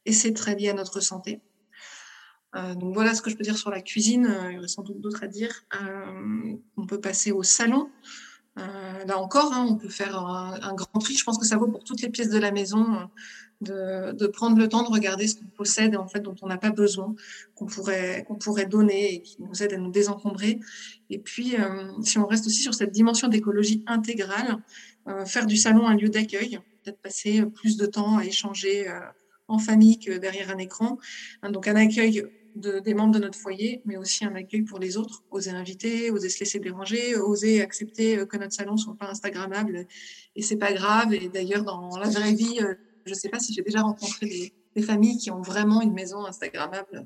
et 0.05 0.11
c'est 0.11 0.33
très 0.33 0.55
lié 0.55 0.69
à 0.69 0.73
notre 0.73 0.99
santé. 0.99 1.41
Euh, 2.55 2.73
donc 2.73 2.95
voilà 2.95 3.13
ce 3.13 3.21
que 3.21 3.29
je 3.29 3.35
peux 3.35 3.43
dire 3.43 3.57
sur 3.57 3.69
la 3.69 3.81
cuisine. 3.81 4.35
Il 4.49 4.55
y 4.55 4.57
aurait 4.57 4.67
sans 4.67 4.81
doute 4.81 4.99
d'autres 4.99 5.23
à 5.23 5.27
dire. 5.27 5.63
On 6.75 6.87
peut 6.87 6.99
passer 6.99 7.31
au 7.31 7.43
salon. 7.43 7.91
là 8.55 9.19
encore, 9.19 9.53
hein, 9.53 9.67
on 9.69 9.75
peut 9.75 9.89
faire 9.89 10.17
un, 10.17 10.59
un, 10.59 10.73
grand 10.73 10.99
tri. 10.99 11.13
Je 11.13 11.23
pense 11.23 11.37
que 11.37 11.45
ça 11.45 11.57
vaut 11.57 11.67
pour 11.67 11.83
toutes 11.83 12.01
les 12.01 12.09
pièces 12.09 12.29
de 12.29 12.39
la 12.39 12.51
maison 12.51 13.07
de, 13.61 14.13
de, 14.13 14.27
prendre 14.27 14.57
le 14.57 14.69
temps 14.69 14.83
de 14.83 14.89
regarder 14.89 15.27
ce 15.27 15.35
qu'on 15.35 15.45
possède 15.45 15.93
et 15.93 15.97
en 15.97 16.07
fait 16.07 16.21
dont 16.21 16.35
on 16.41 16.47
n'a 16.47 16.57
pas 16.57 16.71
besoin, 16.71 17.15
qu'on 17.55 17.65
pourrait, 17.65 18.23
qu'on 18.27 18.35
pourrait 18.35 18.65
donner 18.65 19.15
et 19.15 19.21
qui 19.21 19.41
nous 19.41 19.61
aide 19.61 19.73
à 19.73 19.77
nous 19.77 19.91
désencombrer. 19.91 20.59
Et 21.09 21.19
puis, 21.19 21.55
euh, 21.55 21.91
si 22.03 22.17
on 22.17 22.25
reste 22.25 22.47
aussi 22.47 22.61
sur 22.61 22.73
cette 22.73 22.91
dimension 22.91 23.27
d'écologie 23.27 23.83
intégrale, 23.87 24.57
euh, 25.07 25.25
faire 25.25 25.45
du 25.45 25.57
salon 25.57 25.87
un 25.87 25.95
lieu 25.95 26.09
d'accueil, 26.09 26.59
peut-être 26.83 27.01
passer 27.01 27.43
plus 27.45 27.77
de 27.77 27.85
temps 27.85 28.17
à 28.17 28.25
échanger 28.25 28.87
euh, 28.87 28.99
en 29.47 29.59
famille 29.59 29.99
que 29.99 30.17
derrière 30.17 30.49
un 30.51 30.57
écran. 30.57 30.97
Hein, 31.41 31.51
donc 31.51 31.67
un 31.67 31.75
accueil 31.75 32.23
de, 32.55 32.79
des 32.79 32.93
membres 32.93 33.13
de 33.13 33.19
notre 33.19 33.37
foyer, 33.37 33.81
mais 33.85 33.97
aussi 33.97 34.23
un 34.23 34.35
accueil 34.35 34.61
pour 34.61 34.79
les 34.79 34.95
autres, 34.95 35.23
oser 35.31 35.51
inviter, 35.51 36.11
oser 36.11 36.29
se 36.29 36.39
laisser 36.39 36.59
déranger, 36.59 37.15
oser 37.15 37.61
accepter 37.61 38.25
que 38.27 38.37
notre 38.37 38.53
salon 38.53 38.77
soit 38.77 38.95
pas 38.95 39.09
instagrammable 39.09 39.85
et 40.35 40.41
c'est 40.41 40.57
pas 40.57 40.73
grave. 40.73 41.13
Et 41.13 41.29
d'ailleurs, 41.29 41.63
dans 41.63 41.97
la 41.97 42.09
vraie 42.09 42.33
vie, 42.33 42.59
je 43.09 43.15
ne 43.15 43.19
sais 43.19 43.29
pas 43.29 43.39
si 43.39 43.53
j'ai 43.53 43.63
déjà 43.63 43.81
rencontré 43.81 44.25
des, 44.27 44.53
familles 44.81 45.17
qui 45.17 45.29
ont 45.29 45.41
vraiment 45.41 45.81
une 45.81 45.91
maison 45.91 46.25
Instagrammable 46.25 47.05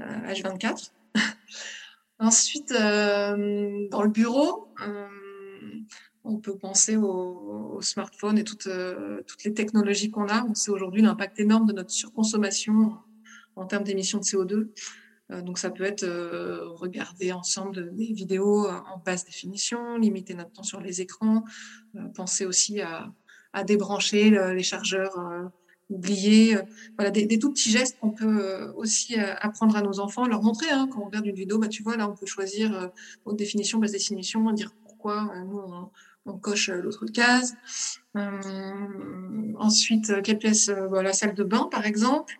H24. 0.00 0.92
Euh, 1.16 1.20
Ensuite, 2.18 2.72
euh, 2.72 3.86
dans 3.90 4.02
le 4.02 4.08
bureau, 4.08 4.72
euh, 4.80 5.06
on 6.24 6.38
peut 6.38 6.56
penser 6.56 6.96
au, 6.96 7.80
smartphone 7.82 8.38
et 8.38 8.44
toutes, 8.44 8.68
toutes 9.26 9.44
les 9.44 9.52
technologies 9.52 10.10
qu'on 10.10 10.28
a. 10.28 10.44
On 10.44 10.54
sait 10.54 10.70
aujourd'hui 10.70 11.02
l'impact 11.02 11.38
énorme 11.38 11.66
de 11.66 11.74
notre 11.74 11.90
surconsommation 11.90 12.96
en 13.56 13.66
termes 13.66 13.84
d'émissions 13.84 14.20
de 14.20 14.24
CO2. 14.24 15.42
Donc 15.42 15.58
ça 15.58 15.68
peut 15.68 15.84
être 15.84 16.06
regarder 16.76 17.32
ensemble 17.32 17.92
des 17.94 18.12
vidéos 18.12 18.68
en 18.68 19.02
basse 19.04 19.24
définition, 19.24 19.98
limiter 19.98 20.34
notre 20.34 20.52
temps 20.52 20.62
sur 20.62 20.80
les 20.80 21.00
écrans, 21.00 21.44
penser 22.14 22.46
aussi 22.46 22.80
à, 22.80 23.12
à 23.52 23.64
débrancher 23.64 24.30
les 24.30 24.62
chargeurs 24.62 25.18
euh, 25.18 25.44
oubliés. 25.90 26.56
Euh, 26.56 26.62
voilà, 26.96 27.10
des, 27.10 27.38
tout 27.38 27.50
petits 27.50 27.70
gestes 27.70 27.98
qu'on 28.00 28.10
peut 28.10 28.44
euh, 28.44 28.72
aussi 28.74 29.16
apprendre 29.16 29.76
à 29.76 29.82
nos 29.82 30.00
enfants, 30.00 30.26
leur 30.26 30.42
montrer. 30.42 30.70
Hein, 30.70 30.88
quand 30.90 31.00
on 31.00 31.06
regarde 31.06 31.26
une 31.26 31.34
vidéo, 31.34 31.58
bah, 31.58 31.68
tu 31.68 31.82
vois, 31.82 31.96
là, 31.96 32.08
on 32.08 32.14
peut 32.14 32.26
choisir 32.26 32.90
haute 33.24 33.36
définition, 33.36 33.78
basse 33.78 33.92
définition, 33.92 34.50
dire 34.52 34.72
pourquoi 34.84 35.32
nous, 35.46 35.60
on, 36.26 36.38
coche 36.38 36.70
l'autre 36.70 37.06
case. 37.06 37.56
Euh, 38.16 39.52
ensuite, 39.58 40.22
quelle 40.22 40.38
pièce 40.38 40.68
La 40.68 41.12
salle 41.12 41.34
de 41.34 41.44
bain, 41.44 41.68
par 41.70 41.84
exemple. 41.84 42.38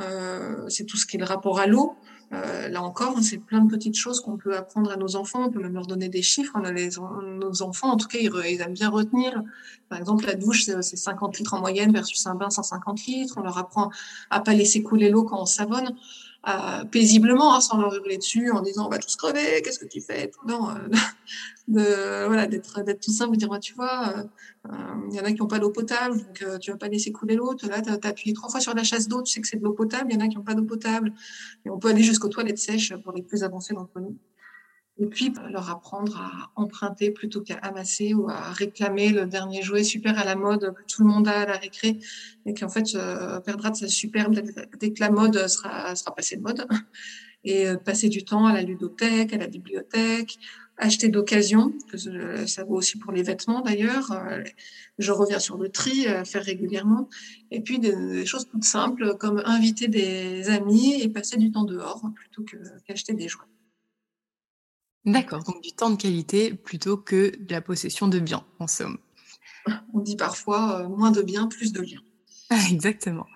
Euh, 0.00 0.68
c'est 0.68 0.84
tout 0.84 0.96
ce 0.96 1.06
qui 1.06 1.16
est 1.16 1.20
le 1.20 1.24
rapport 1.24 1.58
à 1.58 1.66
l'eau. 1.66 1.96
Euh, 2.32 2.68
là 2.68 2.82
encore, 2.82 3.16
c'est 3.22 3.38
plein 3.38 3.60
de 3.60 3.70
petites 3.70 3.96
choses 3.96 4.20
qu'on 4.20 4.36
peut 4.36 4.56
apprendre 4.56 4.90
à 4.90 4.96
nos 4.96 5.16
enfants. 5.16 5.44
On 5.46 5.50
peut 5.50 5.60
même 5.60 5.74
leur 5.74 5.86
donner 5.86 6.08
des 6.08 6.22
chiffres. 6.22 6.52
On 6.56 6.64
a 6.64 6.72
les, 6.72 6.90
nos 7.38 7.62
enfants, 7.62 7.90
en 7.90 7.96
tout 7.96 8.08
cas, 8.08 8.18
ils, 8.18 8.60
aiment 8.60 8.72
bien 8.72 8.90
retenir. 8.90 9.42
Par 9.88 9.98
exemple, 9.98 10.26
la 10.26 10.34
douche, 10.34 10.64
c'est 10.64 10.96
50 10.96 11.38
litres 11.38 11.54
en 11.54 11.60
moyenne 11.60 11.92
versus 11.92 12.26
un 12.26 12.34
bain 12.34 12.50
150 12.50 13.06
litres. 13.06 13.34
On 13.36 13.42
leur 13.42 13.58
apprend 13.58 13.90
à 14.30 14.40
pas 14.40 14.54
laisser 14.54 14.82
couler 14.82 15.10
l'eau 15.10 15.24
quand 15.24 15.40
on 15.40 15.46
savonne. 15.46 15.94
Euh, 16.48 16.84
paisiblement, 16.84 17.56
hein, 17.56 17.60
sans 17.60 17.76
leur 17.76 17.92
hurler 17.92 18.18
dessus, 18.18 18.52
en 18.52 18.60
disant 18.60 18.86
on 18.86 18.88
va 18.88 18.98
tous 18.98 19.16
crever, 19.16 19.62
qu'est-ce 19.62 19.80
que 19.80 19.84
tu 19.84 20.00
fais 20.00 20.30
Non, 20.46 20.70
euh, 20.70 20.74
de, 21.68 22.24
voilà, 22.26 22.46
d'être, 22.46 22.84
d'être 22.84 23.00
tout 23.00 23.10
simple, 23.10 23.36
dire 23.36 23.48
tu 23.60 23.74
vois, 23.74 24.14
il 24.64 24.70
euh, 24.72 25.16
y 25.16 25.20
en 25.20 25.24
a 25.24 25.32
qui 25.32 25.40
n'ont 25.40 25.48
pas 25.48 25.58
d'eau 25.58 25.70
potable, 25.70 26.18
donc 26.18 26.60
tu 26.60 26.70
vas 26.70 26.76
pas 26.76 26.86
laisser 26.86 27.10
couler 27.10 27.34
l'eau. 27.34 27.56
Là, 27.68 27.82
tu 27.82 27.90
as, 27.90 28.08
appuyé 28.08 28.32
trois 28.32 28.48
fois 28.48 28.60
sur 28.60 28.74
la 28.74 28.84
chasse 28.84 29.08
d'eau, 29.08 29.22
tu 29.22 29.32
sais 29.32 29.40
que 29.40 29.48
c'est 29.48 29.56
de 29.56 29.64
l'eau 29.64 29.72
potable. 29.72 30.12
Il 30.12 30.14
y 30.14 30.22
en 30.22 30.24
a 30.24 30.28
qui 30.28 30.36
n'ont 30.36 30.44
pas 30.44 30.54
d'eau 30.54 30.62
potable, 30.62 31.12
et 31.64 31.70
on 31.70 31.78
peut 31.78 31.88
aller 31.88 32.04
jusqu'aux 32.04 32.28
toilettes 32.28 32.58
sèches 32.58 32.94
pour 32.94 33.12
les 33.12 33.22
plus 33.22 33.42
avancés 33.42 33.74
d'entre 33.74 33.98
nous. 33.98 34.16
Et 34.98 35.06
puis, 35.06 35.30
bah, 35.30 35.42
leur 35.50 35.68
apprendre 35.68 36.16
à 36.18 36.50
emprunter 36.56 37.10
plutôt 37.10 37.42
qu'à 37.42 37.56
amasser 37.56 38.14
ou 38.14 38.30
à 38.30 38.52
réclamer 38.52 39.10
le 39.10 39.26
dernier 39.26 39.62
jouet 39.62 39.84
super 39.84 40.18
à 40.18 40.24
la 40.24 40.36
mode 40.36 40.74
que 40.74 40.82
tout 40.88 41.02
le 41.02 41.08
monde 41.08 41.28
a 41.28 41.40
à 41.40 41.46
la 41.46 41.56
récré 41.58 41.98
et 42.46 42.54
qui 42.54 42.64
en 42.64 42.70
fait 42.70 42.94
euh, 42.94 43.38
perdra 43.40 43.70
de 43.70 43.76
sa 43.76 43.88
superbe 43.88 44.34
dès 44.80 44.92
que 44.92 45.00
la 45.00 45.10
mode 45.10 45.48
sera, 45.48 45.94
sera 45.94 46.14
passée 46.14 46.36
de 46.36 46.42
mode. 46.42 46.66
Et 47.44 47.68
euh, 47.68 47.76
passer 47.76 48.08
du 48.08 48.24
temps 48.24 48.46
à 48.46 48.52
la 48.52 48.62
ludothèque, 48.62 49.32
à 49.32 49.36
la 49.36 49.46
bibliothèque, 49.46 50.36
acheter 50.78 51.08
d'occasion, 51.08 51.72
que 51.92 52.46
ça 52.46 52.64
vaut 52.64 52.74
aussi 52.74 52.98
pour 52.98 53.12
les 53.12 53.22
vêtements 53.22 53.60
d'ailleurs. 53.60 54.10
Euh, 54.10 54.42
je 54.98 55.12
reviens 55.12 55.38
sur 55.38 55.56
le 55.56 55.68
tri, 55.68 56.06
faire 56.24 56.42
régulièrement. 56.42 57.08
Et 57.52 57.60
puis 57.60 57.78
des, 57.78 58.26
choses 58.26 58.48
toutes 58.48 58.64
simples 58.64 59.16
comme 59.18 59.42
inviter 59.44 59.86
des 59.86 60.48
amis 60.48 61.00
et 61.00 61.08
passer 61.08 61.36
du 61.36 61.52
temps 61.52 61.64
dehors 61.64 62.02
plutôt 62.16 62.44
qu'acheter 62.84 63.12
des 63.12 63.28
jouets. 63.28 63.44
D'accord, 65.06 65.44
donc 65.44 65.62
du 65.62 65.70
temps 65.70 65.90
de 65.90 65.96
qualité 65.96 66.52
plutôt 66.52 66.96
que 66.96 67.32
de 67.38 67.52
la 67.52 67.60
possession 67.60 68.08
de 68.08 68.18
biens, 68.18 68.44
en 68.58 68.66
somme. 68.66 68.98
On 69.94 70.00
dit 70.00 70.16
parfois 70.16 70.80
euh, 70.80 70.88
moins 70.88 71.12
de 71.12 71.22
biens, 71.22 71.46
plus 71.46 71.72
de 71.72 71.80
liens. 71.80 72.02
Exactement. 72.70 73.26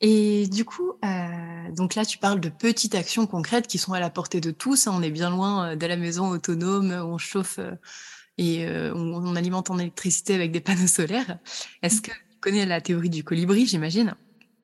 Et 0.00 0.48
du 0.48 0.64
coup, 0.64 0.92
euh, 1.04 1.72
donc 1.72 1.94
là, 1.94 2.04
tu 2.04 2.18
parles 2.18 2.40
de 2.40 2.48
petites 2.48 2.96
actions 2.96 3.28
concrètes 3.28 3.68
qui 3.68 3.78
sont 3.78 3.92
à 3.92 4.00
la 4.00 4.10
portée 4.10 4.40
de 4.40 4.50
tous. 4.50 4.88
Hein. 4.88 4.92
on 4.94 5.02
est 5.02 5.10
bien 5.10 5.30
loin 5.30 5.70
euh, 5.70 5.76
de 5.76 5.86
la 5.86 5.96
maison 5.96 6.30
autonome 6.30 6.90
on 6.90 7.16
chauffe 7.16 7.60
et 8.36 8.66
on, 8.66 9.36
alimente 9.36 9.70
en 9.70 9.78
électricité 9.78 10.34
avec 10.34 10.50
des 10.50 10.60
panneaux 10.60 10.88
solaires. 10.88 11.38
Est-ce 11.82 12.02
que 12.02 12.10
tu 12.10 12.38
connais 12.40 12.66
la 12.66 12.80
théorie 12.80 13.10
du 13.10 13.22
colibri, 13.22 13.66
j'imagine? 13.66 14.16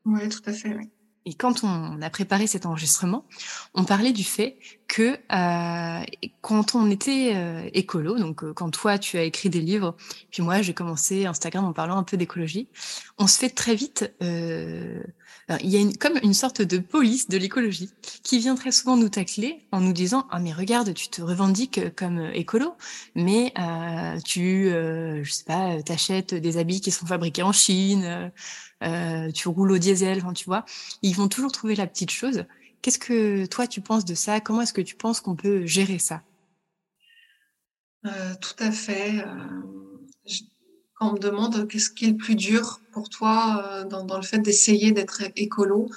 Oui, 0.04 0.28
tout 0.28 0.42
à 0.46 0.52
fait. 0.52 0.74
Oui. 0.74 0.90
Et 1.26 1.34
quand 1.34 1.64
on 1.64 2.00
a 2.00 2.10
préparé 2.10 2.46
cet 2.46 2.66
enregistrement, 2.66 3.26
on 3.74 3.84
parlait 3.84 4.12
du 4.12 4.24
fait 4.24 4.58
que 4.90 5.16
euh, 5.32 6.04
quand 6.40 6.74
on 6.74 6.90
était 6.90 7.32
euh, 7.36 7.62
écolo, 7.72 8.18
donc 8.18 8.42
euh, 8.42 8.52
quand 8.52 8.70
toi 8.70 8.98
tu 8.98 9.18
as 9.18 9.22
écrit 9.22 9.48
des 9.48 9.60
livres, 9.60 9.96
puis 10.32 10.42
moi 10.42 10.62
j'ai 10.62 10.74
commencé 10.74 11.26
Instagram 11.26 11.64
en 11.64 11.72
parlant 11.72 11.96
un 11.96 12.02
peu 12.02 12.16
d'écologie, 12.16 12.66
on 13.16 13.28
se 13.28 13.38
fait 13.38 13.50
très 13.50 13.76
vite, 13.76 14.12
euh, 14.20 15.00
il 15.60 15.70
y 15.70 15.76
a 15.76 15.80
une, 15.80 15.96
comme 15.96 16.18
une 16.24 16.34
sorte 16.34 16.60
de 16.60 16.78
police 16.78 17.28
de 17.28 17.38
l'écologie 17.38 17.90
qui 18.24 18.40
vient 18.40 18.56
très 18.56 18.72
souvent 18.72 18.96
nous 18.96 19.08
tacler 19.08 19.64
en 19.70 19.80
nous 19.80 19.92
disant 19.92 20.26
ah 20.32 20.40
mais 20.40 20.52
regarde 20.52 20.92
tu 20.92 21.08
te 21.08 21.22
revendiques 21.22 21.94
comme 21.94 22.28
écolo, 22.34 22.74
mais 23.14 23.54
tu 24.24 24.70
je 24.70 25.30
sais 25.30 25.44
pas 25.44 25.80
t'achètes 25.82 26.34
des 26.34 26.56
habits 26.56 26.80
qui 26.80 26.90
sont 26.90 27.06
fabriqués 27.06 27.44
en 27.44 27.52
Chine 27.52 28.32
euh, 28.82 29.30
tu 29.32 29.48
roules 29.48 29.72
au 29.72 29.78
diesel, 29.78 30.22
tu 30.34 30.44
vois. 30.46 30.64
Ils 31.02 31.14
vont 31.14 31.28
toujours 31.28 31.52
trouver 31.52 31.74
la 31.74 31.86
petite 31.86 32.10
chose. 32.10 32.44
Qu'est-ce 32.82 32.98
que 32.98 33.46
toi 33.46 33.66
tu 33.66 33.80
penses 33.80 34.04
de 34.04 34.14
ça? 34.14 34.40
Comment 34.40 34.62
est-ce 34.62 34.72
que 34.72 34.80
tu 34.80 34.96
penses 34.96 35.20
qu'on 35.20 35.36
peut 35.36 35.66
gérer 35.66 35.98
ça? 35.98 36.22
Euh, 38.06 38.34
Tout 38.40 38.56
à 38.58 38.70
fait. 38.70 39.18
Euh, 39.18 39.24
quand 40.94 41.10
on 41.10 41.12
me 41.14 41.18
demande 41.18 41.66
qu'est-ce 41.68 41.90
qui 41.90 42.06
est 42.06 42.10
le 42.10 42.16
plus 42.16 42.34
dur 42.34 42.80
pour 42.92 43.08
toi 43.08 43.84
dans, 43.88 44.16
le 44.16 44.22
fait 44.22 44.38
d'essayer 44.38 44.92
d'être 44.92 45.22
écolo, 45.34 45.88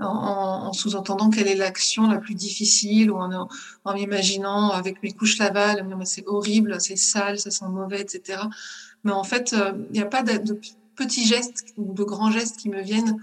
en, 0.00 0.72
sous-entendant 0.72 1.30
quelle 1.30 1.46
est 1.46 1.54
l'action 1.54 2.08
la 2.08 2.18
plus 2.18 2.34
difficile, 2.34 3.12
ou 3.12 3.18
en, 3.18 3.48
en 3.84 3.94
m'imaginant 3.94 4.70
avec 4.70 5.00
mes 5.02 5.12
couches 5.12 5.38
lavales, 5.38 5.86
c'est 6.04 6.26
horrible, 6.26 6.80
c'est 6.80 6.96
sale, 6.96 7.38
ça 7.38 7.52
sent 7.52 7.68
mauvais, 7.68 8.00
etc. 8.00 8.42
Mais 9.04 9.12
en 9.12 9.22
fait, 9.22 9.54
il 9.54 9.92
n'y 9.92 10.00
a 10.00 10.06
pas 10.06 10.22
de, 10.22 10.38
de 10.38 10.60
petits 10.98 11.24
gestes 11.24 11.72
ou 11.76 11.94
de 11.94 12.02
grands 12.02 12.30
gestes 12.30 12.56
qui 12.56 12.68
me 12.68 12.82
viennent. 12.82 13.16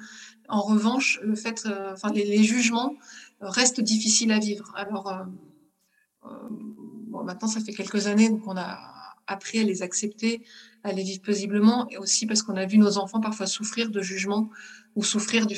En 0.49 0.61
revanche, 0.61 1.19
le 1.23 1.35
fait, 1.35 1.63
euh, 1.65 1.93
enfin, 1.93 2.11
les, 2.11 2.43
jugements 2.43 2.95
restent 3.41 3.81
difficiles 3.81 4.31
à 4.31 4.39
vivre. 4.39 4.71
Alors, 4.75 5.11
euh, 5.11 5.23
euh, 6.25 6.29
bon, 6.49 7.23
maintenant, 7.23 7.47
ça 7.47 7.59
fait 7.59 7.73
quelques 7.73 8.07
années, 8.07 8.29
donc 8.29 8.47
on 8.47 8.57
a 8.57 8.79
appris 9.27 9.59
à 9.59 9.63
les 9.63 9.81
accepter, 9.81 10.43
à 10.83 10.91
les 10.91 11.03
vivre 11.03 11.21
paisiblement, 11.21 11.87
et 11.89 11.97
aussi 11.97 12.27
parce 12.27 12.43
qu'on 12.43 12.55
a 12.57 12.65
vu 12.65 12.77
nos 12.77 12.97
enfants 12.97 13.19
parfois 13.19 13.47
souffrir 13.47 13.89
de 13.89 14.01
jugements 14.01 14.49
ou 14.95 15.03
souffrir 15.03 15.47
du, 15.47 15.55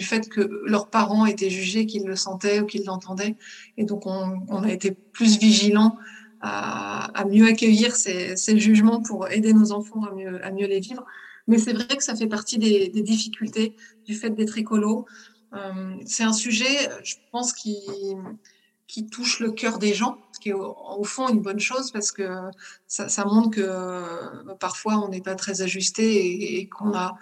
fait 0.00 0.28
que 0.28 0.62
leurs 0.66 0.88
parents 0.88 1.26
étaient 1.26 1.50
jugés, 1.50 1.86
qu'ils 1.86 2.04
le 2.04 2.16
sentaient 2.16 2.60
ou 2.60 2.66
qu'ils 2.66 2.84
l'entendaient. 2.84 3.36
Et 3.76 3.84
donc, 3.84 4.06
on, 4.06 4.62
a 4.62 4.72
été 4.72 4.90
plus 4.90 5.38
vigilants 5.38 5.96
à, 6.40 7.24
mieux 7.30 7.46
accueillir 7.46 7.94
ces, 7.94 8.58
jugements 8.58 9.00
pour 9.00 9.28
aider 9.30 9.52
nos 9.52 9.70
enfants 9.70 10.02
à 10.02 10.50
mieux 10.50 10.66
les 10.66 10.80
vivre. 10.80 11.04
Mais 11.46 11.58
c'est 11.58 11.72
vrai 11.72 11.96
que 11.96 12.02
ça 12.02 12.14
fait 12.16 12.26
partie 12.26 12.58
des, 12.58 12.88
difficultés 12.88 13.76
du 14.06 14.14
fait 14.14 14.30
d'être 14.30 14.56
écolo. 14.58 15.06
Euh, 15.54 15.94
c'est 16.06 16.24
un 16.24 16.32
sujet, 16.32 16.88
je 17.02 17.14
pense, 17.30 17.52
qui, 17.52 17.78
qui 18.86 19.06
touche 19.06 19.40
le 19.40 19.52
cœur 19.52 19.78
des 19.78 19.94
gens, 19.94 20.18
ce 20.32 20.40
qui 20.40 20.50
est 20.50 20.54
au, 20.54 21.04
fond 21.04 21.28
une 21.28 21.40
bonne 21.40 21.60
chose 21.60 21.90
parce 21.90 22.12
que 22.12 22.28
ça, 22.86 23.24
montre 23.24 23.50
que 23.50 23.60
euh, 23.60 24.54
parfois 24.58 24.98
on 24.98 25.08
n'est 25.08 25.20
pas 25.20 25.34
très 25.34 25.62
ajusté 25.62 26.58
et, 26.58 26.68
qu'on 26.68 26.94
a 26.94 27.16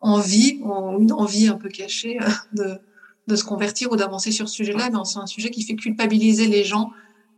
envie, 0.00 0.60
une 0.98 1.12
envie 1.12 1.48
un 1.48 1.56
peu 1.56 1.68
cachée 1.68 2.20
euh, 2.20 2.28
de, 2.52 2.78
de 3.26 3.36
se 3.36 3.44
convertir 3.44 3.92
ou 3.92 3.96
d'avancer 3.96 4.32
sur 4.32 4.48
ce 4.48 4.54
sujet-là. 4.54 4.90
Mais 4.90 4.98
c'est 5.04 5.18
un 5.18 5.26
sujet 5.26 5.50
qui 5.50 5.62
fait 5.62 5.76
culpabiliser 5.76 6.46
les 6.46 6.64
gens 6.64 6.90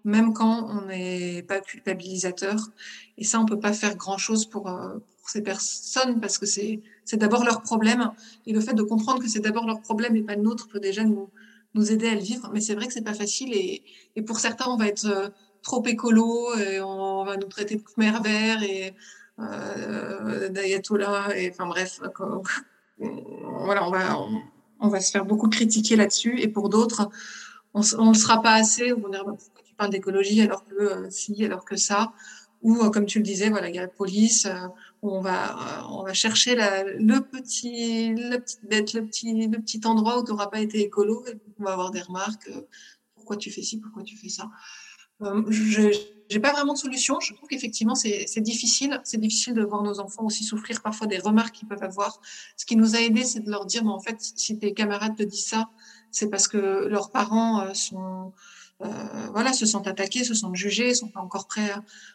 même 0.04 0.32
quand 0.32 0.68
on 0.68 0.86
n'est 0.86 1.42
pas 1.42 1.60
culpabilisateur. 1.60 2.56
Et 3.18 3.24
ça, 3.24 3.38
on 3.40 3.46
peut 3.46 3.60
pas 3.60 3.72
faire 3.72 3.96
grand-chose 3.96 4.46
pour, 4.46 4.68
pour 5.22 5.30
ces 5.30 5.40
personnes 5.40 6.20
parce 6.20 6.36
que 6.36 6.46
c'est 6.46 6.82
d'abord 7.14 7.44
leur 7.44 7.62
problème. 7.62 8.10
Et 8.46 8.52
le 8.52 8.60
fait 8.60 8.74
de 8.74 8.82
comprendre 8.82 9.22
que 9.22 9.28
c'est 9.28 9.40
d'abord 9.40 9.66
leur 9.66 9.80
problème 9.80 10.16
et 10.16 10.22
pas 10.22 10.34
le 10.34 10.42
nôtre 10.42 10.68
peut 10.68 10.80
déjà 10.80 11.04
nous, 11.04 11.30
nous 11.74 11.92
aider 11.92 12.08
à 12.08 12.14
le 12.14 12.20
vivre. 12.20 12.50
Mais 12.52 12.60
c'est 12.60 12.74
vrai 12.74 12.88
que 12.88 12.92
c'est 12.92 13.02
pas 13.02 13.14
facile. 13.14 13.54
Et, 13.54 13.82
et, 14.16 14.22
pour 14.22 14.40
certains, 14.40 14.68
on 14.68 14.76
va 14.76 14.88
être 14.88 15.06
euh, 15.06 15.28
trop 15.62 15.82
écolo 15.86 16.54
et 16.56 16.80
on 16.80 17.24
va 17.24 17.36
nous 17.36 17.46
traiter 17.46 17.76
de 17.76 17.82
khmer 17.82 18.12
et 18.62 18.92
euh, 19.38 20.48
d'ayatollah. 20.48 21.36
Et 21.36 21.50
enfin 21.50 21.66
bref, 21.66 22.00
voilà, 22.98 23.86
on 23.86 23.90
va, 23.90 24.18
on, 24.80 24.88
va 24.88 25.00
se 25.00 25.10
faire 25.10 25.24
beaucoup 25.24 25.48
critiquer 25.48 25.96
là-dessus. 25.96 26.40
Et 26.40 26.48
pour 26.48 26.68
d'autres, 26.68 27.08
on 27.74 27.80
ne 27.80 28.14
sera 28.14 28.42
pas 28.42 28.54
assez. 28.54 28.92
On 28.92 29.00
va 29.00 29.08
dire, 29.08 29.24
bah, 29.24 29.34
pourquoi 29.38 29.62
tu 29.64 29.74
parles 29.74 29.90
d'écologie 29.90 30.42
alors 30.42 30.66
que 30.66 30.74
euh, 30.74 31.10
si, 31.10 31.44
alors 31.44 31.64
que 31.64 31.76
ça? 31.76 32.12
Ou 32.62 32.82
euh, 32.82 32.90
comme 32.90 33.06
tu 33.06 33.18
le 33.18 33.24
disais, 33.24 33.48
voilà, 33.48 33.68
il 33.68 33.74
y 33.74 33.78
a 33.78 33.82
la 33.82 33.88
police, 33.88 34.46
on 35.02 35.20
va, 35.20 35.50
euh, 35.50 35.82
on 35.90 36.04
va 36.04 36.14
chercher 36.14 36.54
la, 36.54 36.84
le 36.84 37.20
petit, 37.20 38.14
la 38.14 38.38
petite 38.38 38.64
bête, 38.64 38.92
le 38.94 39.04
petit, 39.04 39.48
le 39.48 39.58
petit 39.60 39.80
endroit 39.84 40.20
où 40.20 40.24
tu 40.24 40.30
n'auras 40.30 40.46
pas 40.46 40.60
été 40.60 40.80
écolo, 40.80 41.24
et 41.26 41.34
on 41.58 41.64
va 41.64 41.72
avoir 41.72 41.90
des 41.90 42.00
remarques, 42.00 42.50
pourquoi 43.14 43.36
tu 43.36 43.50
fais 43.50 43.62
ci, 43.62 43.78
pourquoi 43.78 44.02
tu 44.04 44.16
fais 44.16 44.28
ça. 44.28 44.50
je 45.20 45.88
n'ai 46.32 46.40
pas 46.40 46.52
vraiment 46.52 46.72
de 46.72 46.78
solution. 46.78 47.20
Je 47.20 47.34
trouve 47.34 47.48
qu'effectivement, 47.48 47.94
c'est 47.94 48.40
difficile. 48.40 49.00
C'est 49.04 49.20
difficile 49.20 49.54
de 49.54 49.62
voir 49.62 49.82
nos 49.82 50.00
enfants 50.00 50.24
aussi 50.24 50.44
souffrir 50.44 50.82
parfois 50.82 51.06
des 51.06 51.18
remarques 51.18 51.54
qu'ils 51.56 51.68
peuvent 51.68 51.82
avoir. 51.82 52.20
Ce 52.56 52.64
qui 52.64 52.76
nous 52.76 52.96
a 52.96 53.00
aidé, 53.00 53.24
c'est 53.24 53.40
de 53.40 53.50
leur 53.50 53.66
dire, 53.66 53.84
mais 53.84 53.90
en 53.90 54.00
fait, 54.00 54.16
si 54.20 54.58
tes 54.58 54.72
camarades 54.72 55.16
te 55.16 55.22
disent 55.22 55.46
ça, 55.46 55.70
c'est 56.10 56.28
parce 56.28 56.48
que 56.48 56.86
leurs 56.86 57.10
parents 57.10 57.72
sont 57.74 58.32
euh, 58.84 59.28
voilà, 59.32 59.52
se 59.52 59.64
sentent 59.64 59.86
attaqués, 59.86 60.24
se 60.24 60.34
sentent 60.34 60.56
jugés, 60.56 60.94
sont 60.94 61.08
pas 61.08 61.20
encore 61.20 61.46
prêts 61.46 61.70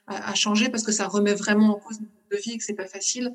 à, 0.08 0.34
changer 0.36 0.70
parce 0.70 0.84
que 0.84 0.92
ça 0.92 1.08
remet 1.08 1.34
vraiment 1.34 1.76
en 1.76 1.80
cause 1.80 2.00
notre 2.32 2.44
vie 2.44 2.52
et 2.54 2.58
que 2.58 2.64
c'est 2.64 2.74
pas 2.74 2.88
facile. 2.88 3.34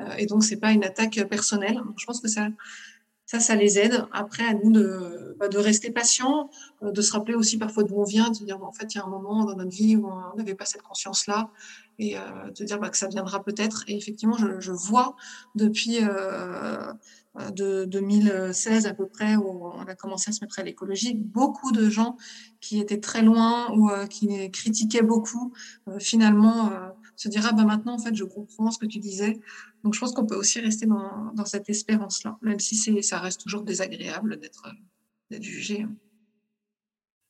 Euh, 0.00 0.14
et 0.18 0.26
donc 0.26 0.44
c'est 0.44 0.56
pas 0.56 0.72
une 0.72 0.84
attaque 0.84 1.22
personnelle. 1.28 1.80
Je 1.96 2.06
pense 2.06 2.20
que 2.20 2.28
ça, 2.28 2.48
ça, 3.28 3.40
ça 3.40 3.54
les 3.54 3.78
aide. 3.78 4.06
Après, 4.10 4.42
à 4.42 4.54
nous 4.54 4.72
de, 4.72 5.36
bah, 5.38 5.48
de 5.48 5.58
rester 5.58 5.90
patients, 5.90 6.48
euh, 6.82 6.92
de 6.92 7.02
se 7.02 7.12
rappeler 7.12 7.34
aussi 7.34 7.58
parfois 7.58 7.82
d'où 7.82 7.96
on 7.96 8.04
vient, 8.04 8.30
de 8.30 8.42
dire, 8.42 8.64
en 8.64 8.72
fait, 8.72 8.94
il 8.94 8.96
y 8.96 9.00
a 9.02 9.04
un 9.04 9.08
moment 9.08 9.44
dans 9.44 9.54
notre 9.54 9.70
vie 9.70 9.96
où 9.96 10.08
on 10.08 10.36
n'avait 10.36 10.54
pas 10.54 10.64
cette 10.64 10.80
conscience-là, 10.80 11.50
et 11.98 12.16
euh, 12.16 12.20
de 12.56 12.64
dire 12.64 12.78
bah, 12.78 12.88
que 12.88 12.96
ça 12.96 13.06
viendra 13.06 13.44
peut-être. 13.44 13.84
Et 13.86 13.98
effectivement, 13.98 14.38
je, 14.38 14.72
vois 14.72 15.14
depuis 15.54 15.98
euh, 16.00 16.90
de 17.52 17.84
2016 17.84 18.86
à 18.86 18.94
peu 18.94 19.06
près, 19.06 19.36
où 19.36 19.66
on 19.74 19.86
a 19.86 19.94
commencé 19.94 20.30
à 20.30 20.32
se 20.32 20.42
mettre 20.42 20.58
à 20.58 20.62
l'écologie, 20.62 21.12
beaucoup 21.12 21.70
de 21.70 21.90
gens 21.90 22.16
qui 22.62 22.80
étaient 22.80 23.00
très 23.00 23.20
loin 23.20 23.70
ou 23.76 23.90
qui 24.08 24.50
critiquaient 24.50 25.02
beaucoup, 25.02 25.52
finalement 25.98 26.72
euh, 27.18 27.22
se 27.22 27.28
dira 27.28 27.52
bah 27.52 27.64
maintenant 27.64 27.94
en 27.94 27.98
fait 27.98 28.14
je 28.14 28.24
comprends 28.24 28.70
ce 28.70 28.78
que 28.78 28.86
tu 28.86 28.98
disais. 28.98 29.40
Donc 29.84 29.94
je 29.94 30.00
pense 30.00 30.12
qu'on 30.12 30.26
peut 30.26 30.36
aussi 30.36 30.60
rester 30.60 30.86
dans, 30.86 31.44
cette 31.44 31.68
espérance-là, 31.68 32.38
même 32.42 32.60
si 32.60 33.02
ça 33.02 33.18
reste 33.18 33.40
toujours 33.40 33.62
désagréable 33.62 34.38
d'être 34.38 35.42
jugé. 35.42 35.86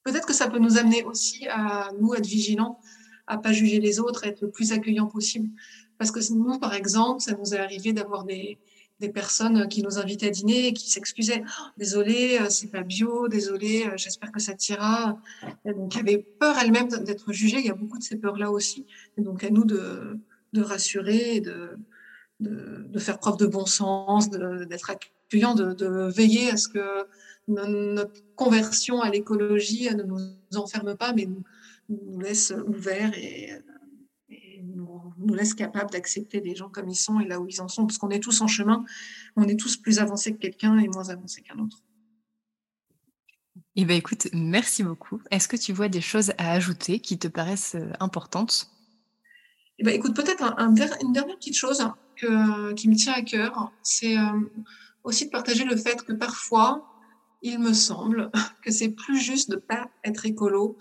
que 0.05 0.33
ça 0.33 0.49
peut 0.49 0.59
nous 0.59 0.79
amener 0.79 1.05
aussi 1.05 1.47
à 1.49 1.91
nous 2.01 2.15
être 2.15 2.27
vigilants, 2.27 2.81
à 3.27 3.39
pas 3.39 3.53
juger 3.53 3.81
les 3.81 4.01
autres, 4.01 4.25
être 4.27 4.43
le 4.43 4.51
plus 4.51 4.73
accueillant 4.73 5.07
possible. 5.07 5.51
Parce 5.99 6.11
que 6.11 6.21
nous, 6.33 6.59
par 6.59 6.75
exemple, 6.75 7.21
ça 7.21 7.33
nous 7.33 7.55
est 7.55 7.59
arrivé 7.59 7.93
d'avoir 7.93 8.25
des, 8.25 8.59
des 9.01 9.09
personnes 9.09 9.69
qui 9.69 9.83
nous 9.83 9.99
invitaient 9.99 10.29
à 10.29 10.31
dîner 10.31 10.69
et 10.69 10.73
qui 10.73 10.91
s'excusaient. 10.91 11.43
Oh, 11.47 11.65
désolé, 11.77 12.39
euh, 12.41 12.47
c'est 12.51 12.67
pas 12.69 12.83
bio, 12.83 13.29
désolé, 13.29 13.87
euh, 13.87 13.93
j'espère 13.97 14.33
que 14.33 14.41
ça 14.41 14.55
t'ira. 14.55 15.19
Donc, 15.65 15.95
il 15.95 15.99
y 15.99 16.01
avait 16.01 16.19
peur 16.19 16.57
elle-même 16.61 16.89
d'être 16.89 17.33
jugée. 17.33 17.59
Il 17.59 17.67
y 17.67 17.71
a 17.71 17.75
beaucoup 17.75 17.99
de 17.99 18.03
ces 18.03 18.17
peurs-là 18.17 18.51
aussi. 18.51 18.87
Et 19.17 19.23
donc, 19.23 19.45
à 19.45 19.51
nous 19.51 19.65
de, 19.65 20.19
de 20.53 20.63
rassurer 20.63 21.37
et 21.37 21.41
de, 21.41 21.79
de, 22.41 22.99
faire 22.99 23.19
preuve 23.19 23.37
de 23.37 23.47
bon 23.47 23.67
sens, 23.67 24.31
d'être 24.31 24.91
accueillant, 24.91 25.55
de, 25.55 26.09
veiller 26.11 26.51
à 26.51 26.57
ce 26.57 26.69
que 26.69 27.07
notre 27.47 28.21
conversion 28.37 29.01
à 29.01 29.11
l'écologie 29.11 29.89
ne 29.95 30.03
nous 30.03 30.19
enferme 30.57 30.97
pas, 30.97 31.13
mais 31.13 31.27
nous, 31.27 31.43
nous 31.89 32.21
laisse 32.21 32.53
ouverts 32.67 33.17
et 33.17 33.53
nous 35.19 35.35
laisse 35.35 35.55
capable 35.55 35.91
d'accepter 35.91 36.41
les 36.41 36.55
gens 36.55 36.69
comme 36.69 36.89
ils 36.89 36.97
sont 36.97 37.21
et 37.21 37.27
là 37.27 37.41
où 37.41 37.47
ils 37.49 37.61
en 37.61 37.69
sont, 37.69 37.87
parce 37.87 37.99
qu'on 37.99 38.11
est 38.11 38.21
tous 38.21 38.41
en 38.41 38.47
chemin, 38.47 38.85
on 39.37 39.45
est 39.45 39.59
tous 39.59 39.77
plus 39.77 39.99
avancés 39.99 40.33
que 40.33 40.39
quelqu'un 40.39 40.79
et 40.79 40.89
moins 40.89 41.09
avancés 41.09 41.43
qu'un 41.43 41.59
autre. 41.59 41.83
Eh 43.77 43.85
bien, 43.85 43.97
écoute, 43.97 44.29
merci 44.33 44.83
beaucoup. 44.83 45.23
Est-ce 45.31 45.47
que 45.47 45.57
tu 45.57 45.73
vois 45.73 45.89
des 45.89 46.01
choses 46.01 46.33
à 46.39 46.53
ajouter 46.53 46.99
qui 46.99 47.17
te 47.17 47.29
paraissent 47.29 47.77
euh, 47.77 47.93
importantes? 48.01 48.71
Eh 49.79 49.85
ben, 49.85 49.95
écoute, 49.95 50.17
peut-être 50.17 50.43
un, 50.43 50.75
une 50.75 51.13
dernière 51.13 51.37
petite 51.37 51.57
chose 51.57 51.89
que, 52.17 52.73
qui 52.73 52.89
me 52.89 52.97
tient 52.97 53.13
à 53.13 53.23
cœur, 53.23 53.73
c'est 53.83 54.19
euh, 54.19 54.41
aussi 55.05 55.27
de 55.27 55.31
partager 55.31 55.65
le 55.65 55.77
fait 55.77 56.03
que 56.03 56.13
parfois, 56.13 56.85
il 57.43 57.61
me 57.61 57.73
semble 57.73 58.31
que 58.65 58.73
c'est 58.73 58.91
plus 58.91 59.21
juste 59.21 59.51
de 59.51 59.55
ne 59.55 59.61
pas 59.61 59.89
être 60.03 60.27
écolo 60.27 60.77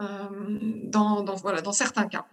euh, 0.00 0.28
dans, 0.84 1.22
dans, 1.22 1.36
voilà, 1.36 1.62
dans 1.62 1.72
certains 1.72 2.08
cas. 2.08 2.26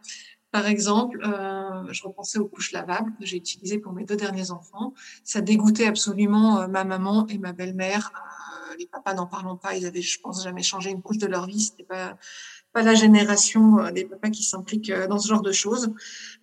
Par 0.52 0.68
exemple, 0.68 1.22
euh, 1.24 1.92
je 1.92 2.04
repensais 2.04 2.38
aux 2.38 2.48
couches 2.48 2.74
lavables 2.74 3.12
que 3.18 3.26
j'ai 3.26 3.38
utilisées 3.38 3.80
pour 3.80 3.94
mes 3.94 4.04
deux 4.04 4.18
derniers 4.18 4.52
enfants. 4.52 4.94
Ça 5.24 5.40
dégoûtait 5.40 5.88
absolument 5.88 6.60
euh, 6.60 6.68
ma 6.68 6.84
maman 6.84 7.26
et 7.28 7.38
ma 7.38 7.54
belle-mère. 7.54 8.12
Euh, 8.14 8.76
les 8.78 8.88
papas 8.88 9.14
n'en 9.14 9.28
parlons 9.28 9.56
pas, 9.56 9.76
ils 9.76 9.86
avaient, 9.86 10.02
je 10.02 10.20
pense, 10.20 10.44
jamais 10.44 10.64
changé 10.64 10.90
une 10.90 11.02
couche 11.02 11.18
de 11.18 11.28
leur 11.28 11.46
vie. 11.46 11.62
C'était 11.62 11.84
pas 11.84 12.18
pas 12.74 12.84
la 12.84 12.96
génération 12.96 13.80
euh, 13.80 13.92
des 13.92 14.06
papas 14.06 14.30
qui 14.30 14.44
s'impliquent 14.44 14.90
euh, 14.90 15.08
dans 15.08 15.20
ce 15.20 15.28
genre 15.28 15.42
de 15.42 15.52
choses. 15.52 15.94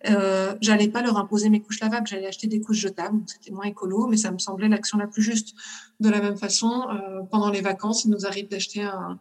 Euh, 0.09 0.55
j'allais 0.61 0.87
pas 0.87 1.01
leur 1.01 1.17
imposer 1.17 1.49
mes 1.49 1.61
couches 1.61 1.79
lavables, 1.79 2.07
j'allais 2.07 2.27
acheter 2.27 2.47
des 2.47 2.61
couches 2.61 2.77
jetables, 2.77 3.19
c'était 3.25 3.51
moins 3.51 3.65
écolo, 3.65 4.07
mais 4.07 4.17
ça 4.17 4.31
me 4.31 4.37
semblait 4.37 4.69
l'action 4.69 4.97
la 4.97 5.07
plus 5.07 5.21
juste. 5.21 5.55
De 5.99 6.09
la 6.09 6.21
même 6.21 6.37
façon, 6.37 6.87
euh, 6.89 7.23
pendant 7.29 7.49
les 7.49 7.61
vacances, 7.61 8.05
il 8.05 8.11
nous 8.11 8.25
arrive 8.25 8.47
d'acheter 8.47 8.83
un, 8.83 9.19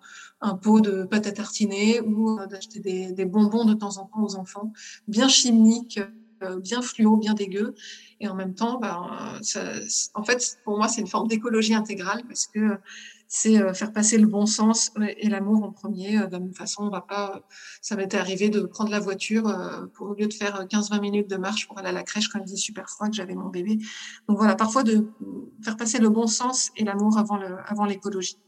pot 0.62 0.80
de 0.80 1.02
pâte 1.02 1.26
à 1.26 1.32
tartiner 1.32 2.00
ou 2.00 2.38
d'acheter 2.46 2.78
des, 2.78 3.24
bonbons 3.24 3.64
de 3.64 3.74
temps 3.74 3.98
en 3.98 4.04
temps 4.04 4.22
aux 4.22 4.36
enfants, 4.36 4.72
bien 5.08 5.28
chimiques, 5.28 5.98
bien 6.62 6.80
fluo, 6.80 7.16
bien 7.16 7.34
dégueux. 7.34 7.74
Et 8.20 8.28
en 8.28 8.36
même 8.36 8.54
temps, 8.54 8.78
ben, 8.78 9.40
ça, 9.42 9.64
en 10.14 10.22
fait, 10.22 10.58
pour 10.64 10.76
moi, 10.76 10.86
c'est 10.86 11.00
une 11.00 11.08
forme 11.08 11.26
d'écologie 11.26 11.74
intégrale 11.74 12.22
parce 12.28 12.46
que 12.46 12.78
c'est 13.28 13.60
euh, 13.60 13.74
faire 13.74 13.92
passer 13.92 14.16
le 14.16 14.26
bon 14.26 14.46
sens 14.46 14.90
et 15.18 15.28
l'amour 15.28 15.62
en 15.62 15.70
premier. 15.70 16.18
Euh, 16.18 16.26
de 16.26 16.32
la 16.32 16.40
même 16.40 16.54
façon, 16.54 16.84
on 16.84 16.90
va 16.90 17.02
pas. 17.02 17.42
Ça 17.82 17.94
m'était 17.94 18.16
arrivé 18.16 18.48
de 18.48 18.62
prendre 18.62 18.90
la 18.90 19.00
voiture 19.00 19.46
euh, 19.48 19.86
pour 19.94 20.08
au 20.10 20.14
lieu 20.14 20.26
de 20.26 20.32
faire 20.32 20.64
15-20 20.64 21.00
minutes 21.00 21.28
de 21.28 21.36
marche 21.36 21.68
pour 21.68 21.78
aller 21.78 21.88
à 21.88 21.92
la 21.92 22.02
crèche 22.02 22.28
quand 22.28 22.38
il 22.38 22.44
faisait 22.44 22.56
super 22.56 22.88
froid 22.88 23.08
que 23.08 23.14
j'avais 23.14 23.34
mon 23.34 23.50
bébé. 23.50 23.78
Donc 24.28 24.38
voilà, 24.38 24.56
parfois 24.56 24.82
de 24.82 25.06
faire 25.62 25.76
passer 25.76 25.98
le 25.98 26.08
bon 26.08 26.26
sens 26.26 26.70
et 26.76 26.84
l'amour 26.84 27.18
avant 27.18 27.36
le, 27.36 27.58
avant 27.66 27.84
l'écologie. 27.84 28.38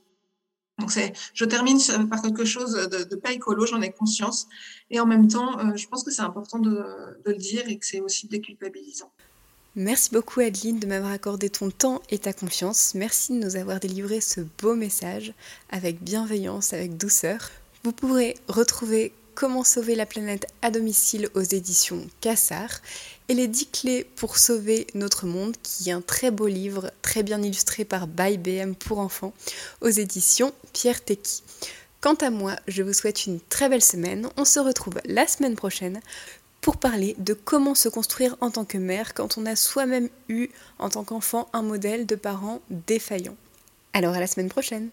Donc 0.78 0.90
c'est, 0.90 1.12
je 1.34 1.44
termine 1.44 1.78
par 2.08 2.22
quelque 2.22 2.46
chose 2.46 2.72
de, 2.72 3.04
de 3.04 3.16
pas 3.16 3.32
écolo, 3.32 3.66
j'en 3.66 3.82
ai 3.82 3.92
conscience, 3.92 4.48
et 4.88 4.98
en 4.98 5.04
même 5.04 5.28
temps, 5.28 5.76
je 5.76 5.86
pense 5.88 6.02
que 6.04 6.10
c'est 6.10 6.22
important 6.22 6.58
de, 6.58 6.70
de 6.70 7.32
le 7.32 7.36
dire 7.36 7.68
et 7.68 7.78
que 7.78 7.84
c'est 7.84 8.00
aussi 8.00 8.28
déculpabilisant. 8.28 9.12
Merci 9.76 10.10
beaucoup 10.10 10.40
Adeline 10.40 10.80
de 10.80 10.86
m'avoir 10.88 11.12
accordé 11.12 11.48
ton 11.48 11.70
temps 11.70 12.02
et 12.10 12.18
ta 12.18 12.32
confiance. 12.32 12.94
Merci 12.96 13.32
de 13.32 13.44
nous 13.44 13.54
avoir 13.54 13.78
délivré 13.78 14.20
ce 14.20 14.40
beau 14.60 14.74
message 14.74 15.32
avec 15.70 16.02
bienveillance, 16.02 16.72
avec 16.72 16.96
douceur. 16.96 17.50
Vous 17.84 17.92
pourrez 17.92 18.34
retrouver 18.48 19.12
Comment 19.36 19.62
sauver 19.62 19.94
la 19.94 20.06
planète 20.06 20.46
à 20.60 20.72
domicile 20.72 21.30
aux 21.34 21.40
éditions 21.40 22.04
Cassar 22.20 22.80
et 23.28 23.34
les 23.34 23.46
10 23.46 23.68
clés 23.70 24.04
pour 24.16 24.38
sauver 24.38 24.88
notre 24.94 25.24
monde 25.24 25.54
qui 25.62 25.88
est 25.88 25.92
un 25.92 26.02
très 26.02 26.32
beau 26.32 26.48
livre 26.48 26.90
très 27.00 27.22
bien 27.22 27.40
illustré 27.40 27.84
par 27.84 28.08
By 28.08 28.38
BM 28.38 28.74
pour 28.74 28.98
enfants 28.98 29.32
aux 29.80 29.88
éditions 29.88 30.52
Pierre 30.72 31.02
Tecky. 31.02 31.42
Quant 32.00 32.14
à 32.14 32.30
moi, 32.30 32.56
je 32.66 32.82
vous 32.82 32.92
souhaite 32.92 33.26
une 33.26 33.40
très 33.40 33.68
belle 33.68 33.84
semaine. 33.84 34.28
On 34.36 34.44
se 34.44 34.58
retrouve 34.58 35.00
la 35.04 35.26
semaine 35.26 35.54
prochaine 35.54 36.00
pour 36.60 36.76
parler 36.76 37.14
de 37.18 37.34
comment 37.34 37.74
se 37.74 37.88
construire 37.88 38.36
en 38.40 38.50
tant 38.50 38.64
que 38.64 38.78
mère 38.78 39.14
quand 39.14 39.38
on 39.38 39.46
a 39.46 39.56
soi-même 39.56 40.08
eu 40.28 40.48
en 40.78 40.88
tant 40.88 41.04
qu'enfant 41.04 41.48
un 41.52 41.62
modèle 41.62 42.06
de 42.06 42.16
parents 42.16 42.60
défaillants. 42.70 43.36
Alors 43.92 44.14
à 44.14 44.20
la 44.20 44.26
semaine 44.26 44.48
prochaine 44.48 44.90